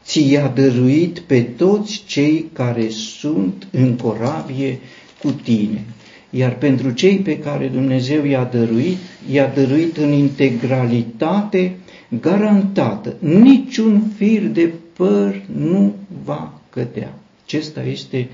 ți-a 0.05 0.47
dăruit 0.47 1.19
pe 1.19 1.41
toți 1.41 2.03
cei 2.05 2.49
care 2.53 2.89
sunt 2.89 3.67
în 3.71 3.95
corabie 3.95 4.79
cu 5.21 5.31
tine. 5.31 5.83
Iar 6.29 6.57
pentru 6.57 6.91
cei 6.91 7.17
pe 7.17 7.39
care 7.39 7.67
Dumnezeu 7.67 8.25
i-a 8.25 8.43
dăruit, 8.43 8.97
i-a 9.31 9.47
dăruit 9.47 9.97
în 9.97 10.11
integralitate 10.11 11.75
garantată. 12.21 13.15
Niciun 13.19 14.03
fir 14.17 14.41
de 14.41 14.73
păr 14.97 15.41
nu 15.57 15.93
va 16.23 16.61
cădea. 16.69 17.13
Acesta 17.45 17.83
este 17.83 18.27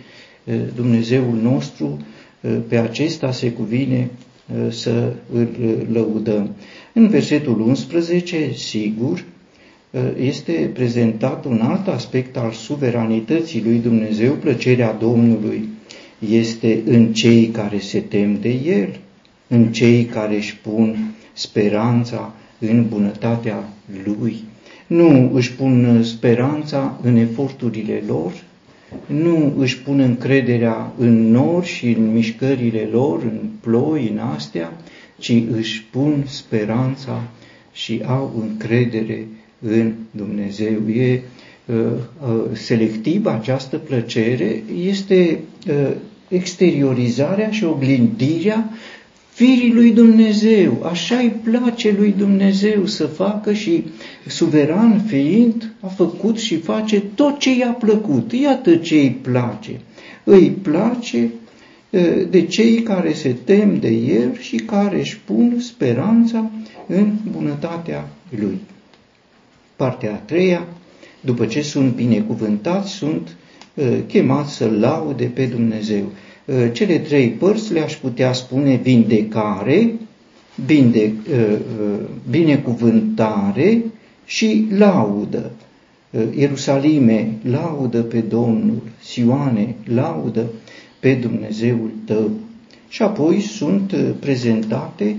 Dumnezeul 0.75 1.37
nostru, 1.41 1.97
pe 2.67 2.77
acesta 2.77 3.31
se 3.31 3.51
cuvine 3.51 4.09
să 4.69 5.13
îl 5.33 5.47
lăudăm. 5.91 6.49
În 6.93 7.07
versetul 7.07 7.61
11, 7.61 8.51
sigur, 8.53 9.23
este 10.19 10.69
prezentat 10.73 11.45
un 11.45 11.61
alt 11.61 11.87
aspect 11.87 12.37
al 12.37 12.51
suveranității 12.51 13.63
lui 13.63 13.77
Dumnezeu, 13.77 14.33
plăcerea 14.33 14.93
Domnului 14.93 15.69
este 16.29 16.81
în 16.85 17.13
cei 17.13 17.45
care 17.47 17.79
se 17.79 17.99
tem 17.99 18.39
de 18.39 18.49
El, 18.49 18.99
în 19.47 19.71
cei 19.71 20.05
care 20.05 20.35
își 20.35 20.57
pun 20.57 21.13
speranța 21.33 22.33
în 22.59 22.87
bunătatea 22.87 23.69
Lui. 24.05 24.43
Nu 24.91 25.31
își 25.33 25.53
pun 25.53 26.03
speranța 26.03 26.99
în 27.03 27.15
eforturile 27.15 28.03
lor, 28.07 28.33
nu 29.05 29.53
își 29.57 29.79
pun 29.79 29.99
încrederea 29.99 30.93
în 30.97 31.31
nori 31.31 31.65
și 31.65 31.85
în 31.87 32.13
mișcările 32.13 32.87
lor, 32.91 33.23
în 33.23 33.39
ploi, 33.59 34.09
în 34.11 34.17
astea, 34.17 34.73
ci 35.17 35.43
își 35.51 35.83
pun 35.91 36.23
speranța 36.27 37.23
și 37.71 38.01
au 38.05 38.33
încredere 38.39 39.27
în 39.59 39.93
Dumnezeu. 40.11 40.89
E 40.89 41.21
uh, 41.65 41.75
uh, 41.75 42.43
selectiv 42.53 43.25
această 43.25 43.77
plăcere, 43.77 44.63
este 44.83 45.39
uh, 45.67 45.91
exteriorizarea 46.27 47.51
și 47.51 47.63
oglindirea 47.63 48.69
firii 49.41 49.73
lui 49.73 49.91
Dumnezeu. 49.91 50.85
Așa 50.89 51.15
îi 51.15 51.33
place 51.43 51.95
lui 51.97 52.13
Dumnezeu 52.17 52.85
să 52.85 53.05
facă 53.05 53.53
și 53.53 53.83
suveran 54.27 55.03
fiind 55.07 55.73
a 55.79 55.87
făcut 55.87 56.37
și 56.37 56.57
face 56.57 56.99
tot 57.15 57.39
ce 57.39 57.57
i-a 57.57 57.71
plăcut. 57.71 58.33
Iată 58.33 58.75
ce 58.75 58.95
îi 58.95 59.17
place. 59.21 59.79
Îi 60.23 60.49
place 60.49 61.29
de 62.29 62.41
cei 62.41 62.81
care 62.81 63.13
se 63.13 63.35
tem 63.43 63.79
de 63.79 63.89
El 63.89 64.37
și 64.37 64.55
care 64.55 64.99
își 64.99 65.19
pun 65.25 65.55
speranța 65.59 66.49
în 66.87 67.11
bunătatea 67.31 68.09
Lui. 68.39 68.59
Partea 69.75 70.11
a 70.11 70.21
treia, 70.25 70.67
după 71.21 71.45
ce 71.45 71.61
sunt 71.61 71.95
binecuvântați, 71.95 72.91
sunt 72.91 73.35
chemați 74.07 74.55
să 74.55 74.71
laude 74.79 75.25
pe 75.25 75.45
Dumnezeu. 75.45 76.11
Cele 76.71 76.97
trei 76.97 77.29
părți 77.29 77.73
le-aș 77.73 77.93
putea 77.95 78.33
spune 78.33 78.75
vindecare, 78.75 79.91
bine, 80.65 81.13
binecuvântare 82.29 83.83
și 84.25 84.67
laudă. 84.77 85.51
Ierusalime, 86.35 87.31
laudă 87.43 88.01
pe 88.01 88.19
Domnul, 88.19 88.81
Sioane, 89.01 89.75
laudă 89.93 90.45
pe 90.99 91.13
Dumnezeul 91.13 91.91
tău. 92.05 92.29
Și 92.87 93.01
apoi 93.01 93.39
sunt 93.39 93.95
prezentate 94.19 95.15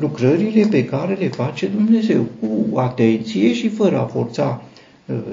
lucrările 0.00 0.66
pe 0.70 0.84
care 0.84 1.14
le 1.20 1.28
face 1.28 1.66
Dumnezeu 1.66 2.26
cu 2.40 2.78
atenție 2.78 3.52
și 3.52 3.68
fără 3.68 3.98
a 3.98 4.04
forța 4.04 4.62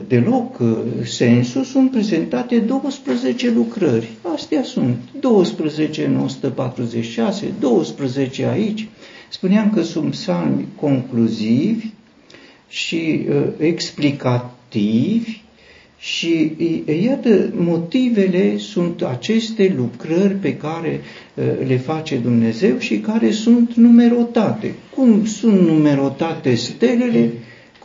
deloc 0.07 0.61
sensul, 1.03 1.63
sunt 1.63 1.91
prezentate 1.91 2.57
12 2.59 3.51
lucrări. 3.51 4.09
Astea 4.33 4.63
sunt 4.63 4.97
12 5.19 6.05
în 6.05 6.19
146, 6.19 7.53
12 7.59 8.45
aici. 8.45 8.87
Spuneam 9.29 9.71
că 9.71 9.81
sunt 9.81 10.11
psalmi 10.11 10.67
concluzivi 10.75 11.85
și 12.67 13.25
uh, 13.29 13.35
explicativi 13.57 15.43
și 15.97 16.51
iată, 17.03 17.53
motivele 17.55 18.57
sunt 18.57 19.01
aceste 19.01 19.73
lucrări 19.77 20.33
pe 20.33 20.55
care 20.55 21.01
uh, 21.33 21.43
le 21.67 21.77
face 21.77 22.15
Dumnezeu 22.17 22.77
și 22.77 22.99
care 22.99 23.31
sunt 23.31 23.73
numerotate. 23.73 24.73
Cum 24.95 25.25
sunt 25.25 25.59
numerotate 25.59 26.55
stelele, 26.55 27.31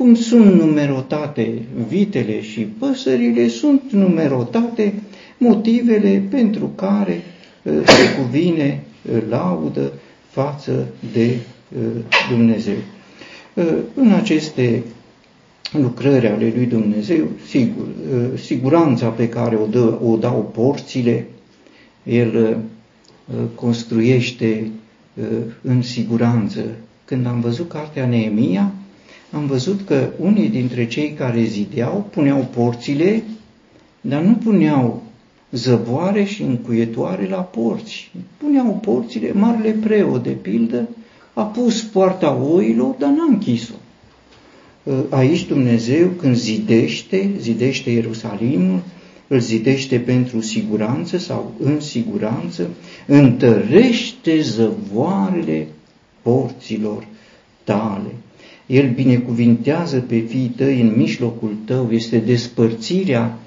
cum 0.00 0.14
sunt 0.14 0.52
numerotate 0.60 1.62
vitele 1.88 2.42
și 2.42 2.60
păsările, 2.60 3.48
sunt 3.48 3.82
numerotate 3.92 4.94
motivele 5.38 6.22
pentru 6.30 6.66
care 6.74 7.22
uh, 7.62 7.72
se 7.84 8.22
cuvine 8.22 8.82
uh, 9.12 9.22
laudă 9.28 9.92
față 10.28 10.86
de 11.12 11.36
uh, 11.76 12.04
Dumnezeu. 12.30 12.76
În 13.94 14.12
aceste 14.12 14.82
lucrări 15.72 16.26
ale 16.26 16.52
lui 16.56 16.66
Dumnezeu, 16.66 17.28
sigur, 17.48 17.86
siguranța 18.34 19.08
pe 19.08 19.28
care 19.28 19.56
o, 19.56 19.66
dă, 19.66 19.98
o 20.02 20.16
dau 20.16 20.50
porțile, 20.54 21.26
el 22.02 22.56
construiește 23.54 24.70
în 25.62 25.82
siguranță. 25.82 26.60
Când 27.04 27.26
am 27.26 27.40
văzut 27.40 27.68
cartea 27.68 28.06
Neemia, 28.06 28.72
am 29.32 29.46
văzut 29.46 29.80
că 29.86 30.08
unii 30.18 30.48
dintre 30.48 30.86
cei 30.86 31.12
care 31.12 31.42
zideau 31.42 32.06
puneau 32.10 32.48
porțile, 32.54 33.22
dar 34.00 34.22
nu 34.22 34.34
puneau 34.34 35.02
zăvoare 35.50 36.24
și 36.24 36.42
încuietoare 36.42 37.28
la 37.28 37.40
porți. 37.40 38.10
Puneau 38.36 38.78
porțile, 38.82 39.32
marele 39.32 39.70
preot 39.70 40.22
de 40.22 40.30
pildă, 40.30 40.88
a 41.34 41.42
pus 41.42 41.82
poarta 41.82 42.34
oilor, 42.52 42.94
dar 42.98 43.08
n-a 43.08 43.26
închis-o. 43.28 43.74
Aici 45.08 45.46
Dumnezeu 45.46 46.08
când 46.08 46.36
zidește, 46.36 47.30
zidește 47.38 47.90
Ierusalimul, 47.90 48.82
îl 49.26 49.38
zidește 49.38 49.98
pentru 49.98 50.40
siguranță 50.40 51.18
sau 51.18 51.52
în 51.58 51.80
siguranță, 51.80 52.68
întărește 53.06 54.40
zăvoarele 54.40 55.66
porților 56.22 57.06
tale. 57.64 58.14
El 58.70 58.90
binecuvintează 58.94 60.00
pe 60.00 60.18
fiii 60.18 60.52
tăi 60.56 60.80
în 60.80 60.92
mijlocul 60.96 61.56
tău, 61.64 61.88
este 61.90 62.18
despărțirea 62.18 63.38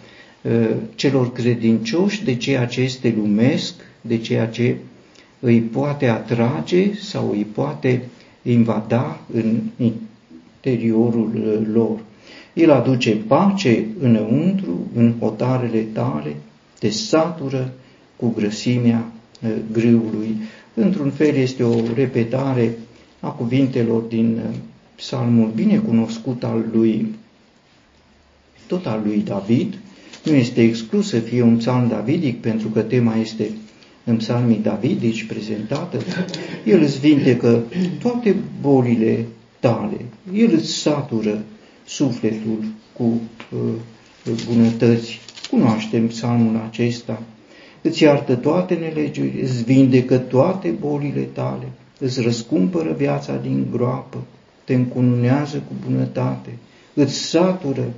uh, 0.42 0.70
celor 0.96 1.32
credincioși 1.32 2.24
de 2.24 2.36
ceea 2.36 2.66
ce 2.66 2.82
este 2.82 3.14
lumesc, 3.18 3.74
de 4.02 4.18
ceea 4.18 4.48
ce 4.48 4.76
îi 5.40 5.60
poate 5.60 6.08
atrage 6.08 6.94
sau 6.94 7.30
îi 7.32 7.46
poate 7.54 8.02
invada 8.42 9.20
în 9.34 9.60
interiorul 9.78 11.32
uh, 11.36 11.68
lor. 11.74 12.00
El 12.54 12.72
aduce 12.72 13.16
pace 13.16 13.86
înăuntru, 14.00 14.88
în 14.96 15.14
hotarele 15.20 15.80
tale, 15.94 16.36
te 16.80 16.90
satură 16.90 17.74
cu 18.16 18.34
grăsimea 18.36 19.12
uh, 19.44 19.50
grâului. 19.72 20.36
Într-un 20.74 21.10
fel 21.10 21.36
este 21.36 21.64
o 21.64 21.76
repetare 21.96 22.78
a 23.20 23.30
cuvintelor 23.30 24.02
din 24.02 24.42
psalmul 24.96 25.52
bine 25.56 25.78
cunoscut 25.78 26.44
al 26.44 26.66
lui, 26.72 27.16
tot 28.68 28.86
al 28.86 29.02
lui 29.06 29.18
David, 29.18 29.78
nu 30.24 30.32
este 30.32 30.62
exclus 30.62 31.08
să 31.08 31.20
fie 31.20 31.42
un 31.42 31.58
psalm 31.58 31.88
davidic 31.88 32.42
pentru 32.42 32.68
că 32.68 32.82
tema 32.82 33.16
este 33.16 33.50
în 34.04 34.16
psalmii 34.18 34.60
davidici 34.64 35.24
prezentată, 35.24 35.98
el 36.66 36.82
îți 36.82 37.00
vindecă 37.00 37.64
toate 38.02 38.36
bolile 38.62 39.26
tale, 39.60 40.06
el 40.34 40.54
îți 40.54 40.72
satură 40.72 41.44
sufletul 41.86 42.64
cu 42.94 43.04
uh, 43.04 43.74
bunătăți. 44.48 45.20
Cunoaștem 45.50 46.08
psalmul 46.08 46.62
acesta, 46.70 47.22
îți 47.82 48.04
iartă 48.04 48.36
toate 48.36 48.74
nelegiurile, 48.74 49.42
îți 49.42 49.64
vindecă 49.64 50.18
toate 50.18 50.70
bolile 50.70 51.22
tale, 51.22 51.72
îți 52.00 52.22
răscumpără 52.22 52.94
viața 52.98 53.36
din 53.36 53.68
groapă, 53.72 54.18
te 54.64 54.74
încununează 54.74 55.58
cu 55.58 55.74
bunătate, 55.90 56.50
îți 56.94 57.16
satură 57.16 57.94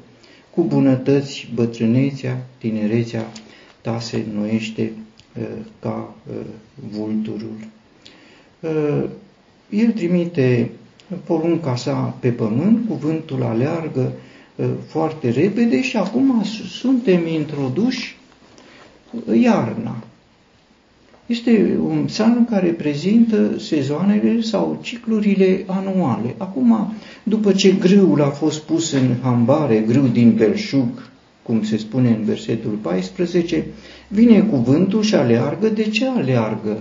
cu 0.50 0.64
bunătăți 0.64 1.50
bătrânețea, 1.54 2.46
tinerețea 2.58 3.26
ta 3.82 4.00
se 4.00 4.26
înnoiește 4.30 4.92
uh, 5.38 5.44
ca 5.80 6.16
uh, 6.30 6.36
vulturul. 6.90 7.58
Uh, 8.60 9.04
el 9.70 9.92
trimite 9.92 10.72
porunca 11.24 11.76
sa 11.76 12.18
pe 12.20 12.30
pământ, 12.30 12.88
cuvântul 12.88 13.44
aleargă 13.44 14.12
uh, 14.56 14.66
foarte 14.88 15.30
repede 15.30 15.82
și 15.82 15.98
acum 15.98 16.44
suntem 16.70 17.28
introduși 17.28 18.18
iarna. 19.34 20.04
Este 21.26 21.78
un 21.88 22.04
psalm 22.06 22.48
care 22.50 22.68
prezintă 22.68 23.60
sezoanele 23.60 24.42
sau 24.42 24.80
ciclurile 24.82 25.64
anuale. 25.66 26.36
Acum, 26.38 26.94
după 27.24 27.52
ce 27.52 27.72
grâul 27.72 28.22
a 28.22 28.30
fost 28.30 28.62
pus 28.62 28.92
în 28.92 29.16
hambare, 29.22 29.84
grâu 29.88 30.08
din 30.08 30.34
belșug, 30.34 31.10
cum 31.44 31.64
se 31.64 31.78
spune 31.78 32.10
în 32.10 32.24
versetul 32.24 32.72
14, 32.82 33.66
vine 34.08 34.40
cuvântul 34.40 35.02
și 35.02 35.16
aleargă. 35.16 35.68
De 35.68 35.84
ce 35.84 36.08
aleargă? 36.08 36.78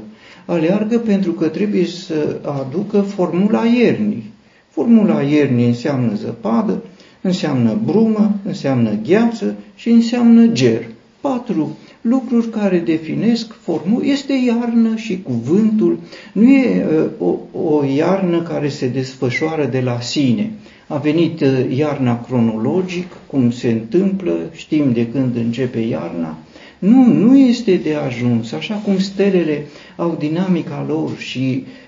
Aleargă 0.46 0.98
pentru 0.98 1.32
că 1.32 1.48
trebuie 1.48 1.86
să 1.86 2.40
aducă 2.44 3.00
formula 3.00 3.64
iernii. 3.64 4.32
Formula 4.68 5.22
iernii 5.22 5.66
înseamnă 5.66 6.14
zăpadă, 6.14 6.82
înseamnă 7.20 7.78
brumă, 7.84 8.36
înseamnă 8.44 8.98
gheață 9.06 9.54
și 9.74 9.90
înseamnă 9.90 10.46
ger. 10.46 10.86
Patru 11.20 11.76
lucruri 12.04 12.48
care 12.48 12.78
definesc 12.78 13.52
formul. 13.60 14.04
Este 14.04 14.32
iarnă 14.32 14.96
și 14.96 15.22
cuvântul 15.22 15.98
nu 16.32 16.50
e 16.50 16.86
uh, 17.20 17.28
o, 17.52 17.58
o 17.60 17.84
iarnă 17.84 18.42
care 18.42 18.68
se 18.68 18.88
desfășoară 18.88 19.64
de 19.64 19.80
la 19.80 20.00
sine. 20.00 20.50
A 20.86 20.96
venit 20.96 21.40
uh, 21.40 21.76
iarna 21.76 22.20
cronologic, 22.20 23.06
cum 23.26 23.50
se 23.50 23.70
întâmplă, 23.70 24.50
știm 24.52 24.92
de 24.92 25.06
când 25.06 25.36
începe 25.36 25.78
iarna. 25.78 26.38
Nu, 26.78 27.06
nu 27.12 27.38
este 27.38 27.74
de 27.74 27.94
ajuns, 27.94 28.52
așa 28.52 28.74
cum 28.74 28.98
stelele 28.98 29.66
au 29.96 30.16
dinamica 30.18 30.84
lor 30.88 31.10
și 31.18 31.64
Uh, 31.64 31.66
uh, 31.66 31.66
uh, 31.66 31.83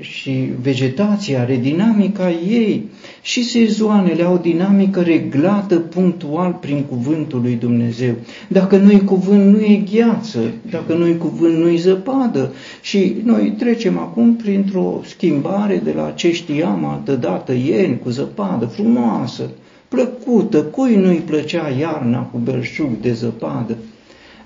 și 0.00 0.50
vegetația 0.62 1.40
are 1.40 1.56
dinamica 1.56 2.30
ei 2.30 2.88
și 3.22 3.44
sezoanele 3.44 4.22
au 4.22 4.38
dinamică 4.38 5.00
reglată 5.00 5.76
punctual 5.78 6.52
prin 6.60 6.82
cuvântul 6.82 7.40
lui 7.40 7.54
Dumnezeu. 7.54 8.14
Dacă 8.48 8.76
nu-i 8.76 9.00
cuvânt, 9.00 9.54
nu 9.54 9.60
e 9.60 9.84
gheață, 9.92 10.40
dacă 10.70 10.94
nu-i 10.94 11.16
cuvânt, 11.16 11.56
nu-i 11.56 11.76
zăpadă. 11.76 12.52
Și 12.82 13.16
noi 13.24 13.54
trecem 13.58 13.98
acum 13.98 14.34
printr-o 14.34 15.00
schimbare 15.04 15.80
de 15.84 15.92
la 15.92 16.10
ce 16.10 16.32
știam 16.32 16.84
altădată 16.84 17.52
ieri 17.52 17.98
cu 17.98 18.08
zăpadă 18.10 18.66
frumoasă, 18.66 19.50
plăcută, 19.88 20.62
cui 20.62 20.96
nu-i 20.96 21.22
plăcea 21.26 21.68
iarna 21.80 22.22
cu 22.22 22.38
belșug 22.38 22.90
de 23.00 23.12
zăpadă. 23.12 23.76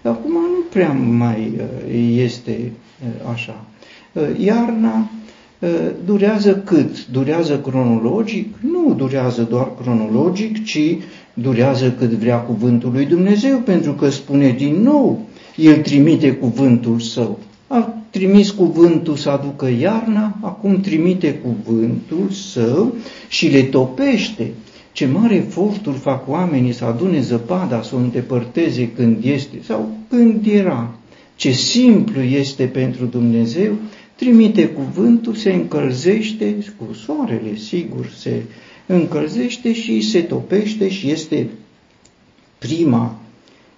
Acum 0.02 0.32
nu 0.32 0.64
prea 0.70 0.92
mai 0.92 1.52
este 2.14 2.72
așa. 3.32 3.64
Uh, 4.12 4.22
iarna 4.44 5.10
uh, 5.58 5.68
durează 6.04 6.56
cât? 6.56 7.06
Durează 7.06 7.58
cronologic? 7.58 8.54
Nu 8.60 8.94
durează 8.94 9.42
doar 9.42 9.70
cronologic, 9.82 10.64
ci 10.64 10.96
durează 11.34 11.92
cât 11.98 12.10
vrea 12.10 12.36
cuvântul 12.36 12.92
lui 12.92 13.04
Dumnezeu, 13.06 13.58
pentru 13.58 13.92
că 13.92 14.08
spune 14.08 14.50
din 14.50 14.82
nou, 14.82 15.20
El 15.56 15.76
trimite 15.76 16.32
cuvântul 16.32 17.00
său. 17.00 17.38
A 17.66 17.94
trimis 18.10 18.50
cuvântul 18.50 19.16
să 19.16 19.30
aducă 19.30 19.68
iarna, 19.80 20.38
acum 20.40 20.80
trimite 20.80 21.34
cuvântul 21.34 22.30
său 22.30 22.94
și 23.28 23.48
le 23.48 23.62
topește. 23.62 24.52
Ce 24.92 25.06
mare 25.06 25.34
eforturi 25.34 25.96
fac 25.96 26.28
oamenii 26.28 26.72
să 26.72 26.84
adune 26.84 27.20
zăpada, 27.20 27.82
să 27.82 27.94
o 27.94 27.98
îndepărteze 27.98 28.90
când 28.90 29.24
este 29.24 29.56
sau 29.62 29.88
când 30.08 30.46
era. 30.46 30.94
Ce 31.36 31.50
simplu 31.50 32.20
este 32.20 32.64
pentru 32.64 33.04
Dumnezeu 33.04 33.72
trimite 34.18 34.68
cuvântul, 34.68 35.34
se 35.34 35.52
încălzește 35.52 36.56
cu 36.76 36.92
soarele, 36.92 37.56
sigur, 37.56 38.06
se 38.16 38.42
încălzește 38.86 39.72
și 39.72 40.00
se 40.00 40.20
topește 40.20 40.88
și 40.88 41.10
este 41.10 41.48
prima 42.58 43.18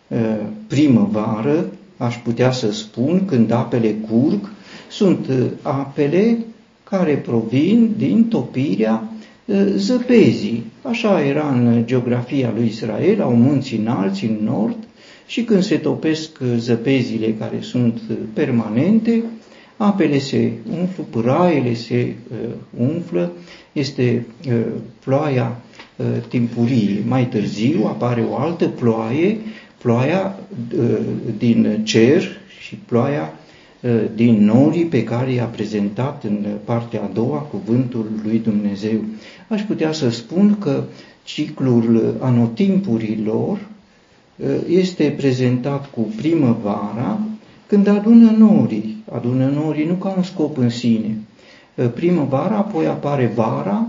uh, 0.09 0.19
primăvară, 0.67 1.71
aș 1.97 2.17
putea 2.17 2.51
să 2.51 2.73
spun, 2.73 3.25
când 3.25 3.51
apele 3.51 3.95
curg, 4.09 4.51
sunt 4.91 5.27
uh, 5.29 5.47
apele 5.63 6.39
care 6.85 7.15
provin 7.15 7.95
din 7.97 8.25
topirea 8.25 9.09
uh, 9.45 9.67
zăpezii. 9.77 10.65
Așa 10.83 11.25
era 11.25 11.49
în 11.49 11.83
geografia 11.87 12.53
lui 12.55 12.67
Israel, 12.67 13.23
au 13.23 13.35
munți 13.35 13.75
înalți 13.75 14.25
în 14.25 14.39
nord 14.45 14.77
și 15.27 15.45
când 15.45 15.63
se 15.63 15.77
topesc 15.77 16.39
zăpezile 16.57 17.35
care 17.39 17.59
sunt 17.61 18.01
permanente, 18.33 19.23
apele 19.83 20.19
se 20.19 20.53
umflă, 20.79 21.05
pâraiele 21.11 21.75
se 21.75 22.15
uh, 22.31 22.51
umflă, 22.79 23.33
este 23.73 24.27
uh, 24.49 24.55
ploaia 25.05 25.61
uh, 25.97 26.07
timpurie. 26.29 27.03
Mai 27.07 27.27
târziu 27.27 27.85
apare 27.87 28.27
o 28.31 28.37
altă 28.37 28.69
ploaie, 28.69 29.37
ploaia 29.79 30.39
uh, 30.79 30.99
din 31.39 31.81
cer 31.85 32.23
și 32.61 32.75
ploaia 32.75 33.33
uh, 33.81 33.91
din 34.15 34.45
norii 34.45 34.85
pe 34.85 35.05
care 35.05 35.33
i-a 35.33 35.45
prezentat 35.45 36.25
în 36.25 36.47
partea 36.65 37.03
a 37.03 37.11
doua 37.15 37.39
cuvântul 37.39 38.11
lui 38.25 38.39
Dumnezeu. 38.39 39.05
Aș 39.49 39.63
putea 39.63 39.93
să 39.93 40.11
spun 40.11 40.57
că 40.59 40.85
ciclul 41.25 42.17
anotimpurilor 42.21 43.59
uh, 44.37 44.47
este 44.69 45.15
prezentat 45.17 45.91
cu 45.91 46.01
primăvara, 46.17 47.21
când 47.67 47.87
adună 47.87 48.31
norii, 48.39 48.90
adună 49.13 49.47
norii 49.47 49.87
nu 49.87 49.95
ca 49.95 50.15
un 50.17 50.23
scop 50.23 50.57
în 50.57 50.69
sine. 50.69 51.17
Primăvara, 51.95 52.57
apoi 52.57 52.87
apare 52.87 53.33
vara, 53.35 53.89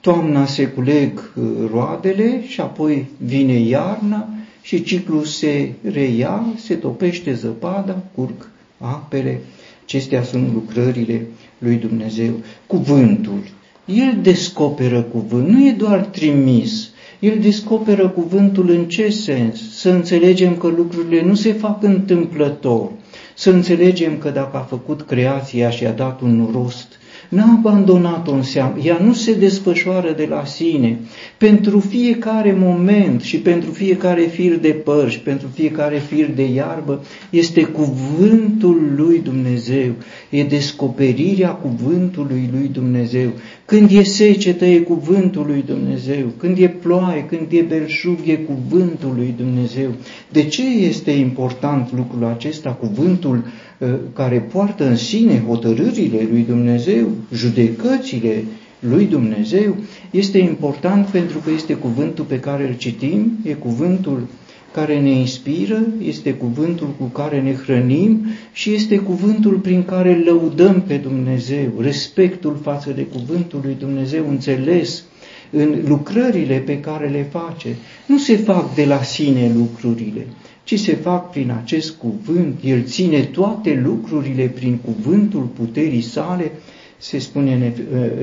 toamna 0.00 0.46
se 0.46 0.66
culeg 0.66 1.32
uh, 1.36 1.44
roadele 1.70 2.42
și 2.46 2.60
apoi 2.60 3.06
vine 3.16 3.58
iarna 3.58 4.28
și 4.62 4.82
ciclul 4.82 5.24
se 5.24 5.72
reia, 5.92 6.44
se 6.56 6.74
topește 6.74 7.34
zăpada, 7.34 8.02
curg 8.14 8.48
apele. 8.78 9.40
Acestea 9.84 10.22
sunt 10.22 10.52
lucrările 10.52 11.26
lui 11.58 11.76
Dumnezeu. 11.76 12.32
Cuvântul. 12.66 13.40
El 13.84 14.18
descoperă 14.22 15.02
cuvânt, 15.02 15.48
nu 15.48 15.66
e 15.66 15.72
doar 15.72 16.00
trimis. 16.00 16.90
El 17.18 17.38
descoperă 17.40 18.08
cuvântul 18.08 18.70
în 18.70 18.84
ce 18.84 19.08
sens? 19.08 19.78
Să 19.78 19.90
înțelegem 19.90 20.56
că 20.56 20.66
lucrurile 20.66 21.22
nu 21.22 21.34
se 21.34 21.52
fac 21.52 21.82
întâmplător. 21.82 22.90
Să 23.38 23.50
înțelegem 23.50 24.18
că 24.18 24.30
dacă 24.30 24.56
a 24.56 24.60
făcut 24.60 25.02
creația 25.02 25.70
și 25.70 25.86
a 25.86 25.92
dat 25.92 26.20
un 26.20 26.48
rost 26.52 26.98
n-a 27.28 27.52
abandonat-o 27.58 28.32
în 28.32 28.42
seamă, 28.42 28.76
ea 28.82 28.98
nu 29.04 29.12
se 29.12 29.34
desfășoară 29.34 30.12
de 30.12 30.26
la 30.30 30.44
sine. 30.44 30.98
Pentru 31.38 31.80
fiecare 31.80 32.52
moment 32.52 33.22
și 33.22 33.38
pentru 33.38 33.70
fiecare 33.70 34.22
fir 34.22 34.56
de 34.56 34.68
păr 34.68 35.10
și 35.10 35.20
pentru 35.20 35.48
fiecare 35.54 35.98
fir 35.98 36.30
de 36.34 36.52
iarbă 36.52 37.04
este 37.30 37.62
cuvântul 37.64 38.92
lui 38.96 39.18
Dumnezeu, 39.18 39.90
e 40.30 40.44
descoperirea 40.44 41.50
cuvântului 41.50 42.48
lui 42.52 42.68
Dumnezeu. 42.72 43.30
Când 43.68 43.90
e 43.90 44.02
secetă, 44.02 44.64
e 44.64 44.78
cuvântul 44.78 45.46
lui 45.46 45.64
Dumnezeu. 45.66 46.26
Când 46.36 46.58
e 46.58 46.68
ploaie, 46.68 47.24
când 47.24 47.46
e 47.50 47.60
belșug, 47.60 48.18
e 48.26 48.34
cuvântul 48.34 49.12
lui 49.16 49.34
Dumnezeu. 49.36 49.90
De 50.32 50.44
ce 50.44 50.62
este 50.68 51.10
important 51.10 51.92
lucrul 51.96 52.24
acesta, 52.24 52.70
cuvântul 52.70 53.44
uh, 53.78 53.88
care 54.12 54.40
poartă 54.40 54.88
în 54.88 54.96
sine 54.96 55.42
hotărârile 55.46 56.28
lui 56.30 56.44
Dumnezeu, 56.48 57.08
judecățile 57.34 58.44
lui 58.78 59.04
Dumnezeu? 59.04 59.76
Este 60.10 60.38
important 60.38 61.06
pentru 61.06 61.38
că 61.38 61.50
este 61.50 61.74
cuvântul 61.74 62.24
pe 62.24 62.40
care 62.40 62.68
îl 62.68 62.76
citim, 62.76 63.32
e 63.42 63.52
cuvântul 63.52 64.26
care 64.72 65.00
ne 65.00 65.10
inspiră, 65.10 65.86
este 66.02 66.34
cuvântul 66.34 66.94
cu 66.98 67.04
care 67.04 67.40
ne 67.40 67.54
hrănim 67.54 68.26
și 68.52 68.74
este 68.74 68.98
cuvântul 68.98 69.54
prin 69.54 69.84
care 69.84 70.22
lăudăm 70.24 70.82
pe 70.86 70.96
Dumnezeu, 70.96 71.72
respectul 71.80 72.58
față 72.62 72.90
de 72.90 73.02
cuvântul 73.02 73.60
lui 73.64 73.76
Dumnezeu 73.78 74.28
înțeles 74.28 75.02
în 75.50 75.82
lucrările 75.86 76.56
pe 76.56 76.80
care 76.80 77.08
le 77.08 77.22
face. 77.22 77.76
Nu 78.06 78.18
se 78.18 78.36
fac 78.36 78.74
de 78.74 78.84
la 78.84 79.02
sine 79.02 79.52
lucrurile, 79.56 80.26
ci 80.64 80.78
se 80.78 80.94
fac 80.94 81.30
prin 81.30 81.52
acest 81.62 81.96
cuvânt. 81.96 82.58
El 82.64 82.82
ține 82.84 83.20
toate 83.20 83.80
lucrurile 83.84 84.44
prin 84.44 84.76
cuvântul 84.76 85.42
puterii 85.42 86.00
sale, 86.00 86.52
se 86.98 87.18
spune 87.18 87.54
în 87.54 87.62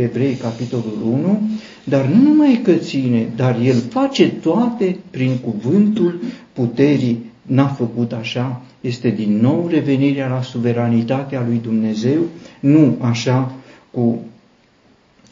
Evrei 0.01 0.34
capitolul 0.34 0.97
1, 1.03 1.41
dar 1.84 2.05
nu 2.05 2.21
numai 2.21 2.59
că 2.63 2.73
ține, 2.73 3.28
dar 3.36 3.59
el 3.63 3.76
face 3.89 4.30
toate 4.30 4.97
prin 5.09 5.38
cuvântul 5.38 6.19
puterii. 6.53 7.34
N-a 7.41 7.67
făcut 7.67 8.11
așa, 8.11 8.61
este 8.82 9.09
din 9.09 9.38
nou 9.39 9.67
revenirea 9.71 10.28
la 10.28 10.41
suveranitatea 10.41 11.43
lui 11.47 11.59
Dumnezeu, 11.63 12.19
nu 12.59 12.97
așa 12.99 13.51
cu 13.91 14.19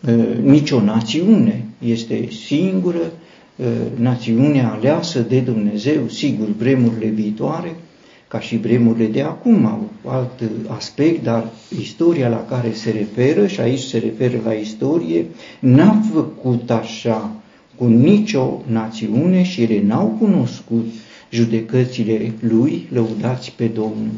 uh, 0.07 0.37
nicio 0.43 0.81
națiune. 0.81 1.65
Este 1.85 2.27
singură 2.45 3.11
uh, 3.55 3.65
națiunea 3.95 4.71
aleasă 4.71 5.19
de 5.19 5.39
Dumnezeu, 5.39 6.07
sigur, 6.07 6.47
vremurile 6.57 7.07
viitoare, 7.07 7.75
ca 8.33 8.39
și 8.39 8.57
vremurile 8.57 9.05
de 9.07 9.21
acum 9.21 9.65
au 9.65 9.89
alt 10.11 10.41
aspect, 10.67 11.23
dar 11.23 11.47
istoria 11.79 12.27
la 12.29 12.45
care 12.49 12.71
se 12.73 12.91
referă, 12.91 13.47
și 13.47 13.59
aici 13.59 13.79
se 13.79 13.97
referă 13.97 14.41
la 14.45 14.53
istorie, 14.53 15.25
n-a 15.59 16.01
făcut 16.13 16.69
așa 16.69 17.31
cu 17.75 17.85
nicio 17.85 18.61
națiune 18.65 19.43
și 19.43 19.61
ele 19.61 19.81
n-au 19.81 20.15
cunoscut 20.19 20.85
judecățile 21.29 22.33
lui, 22.39 22.87
lăudați 22.91 23.53
pe 23.55 23.65
Domnul. 23.65 24.11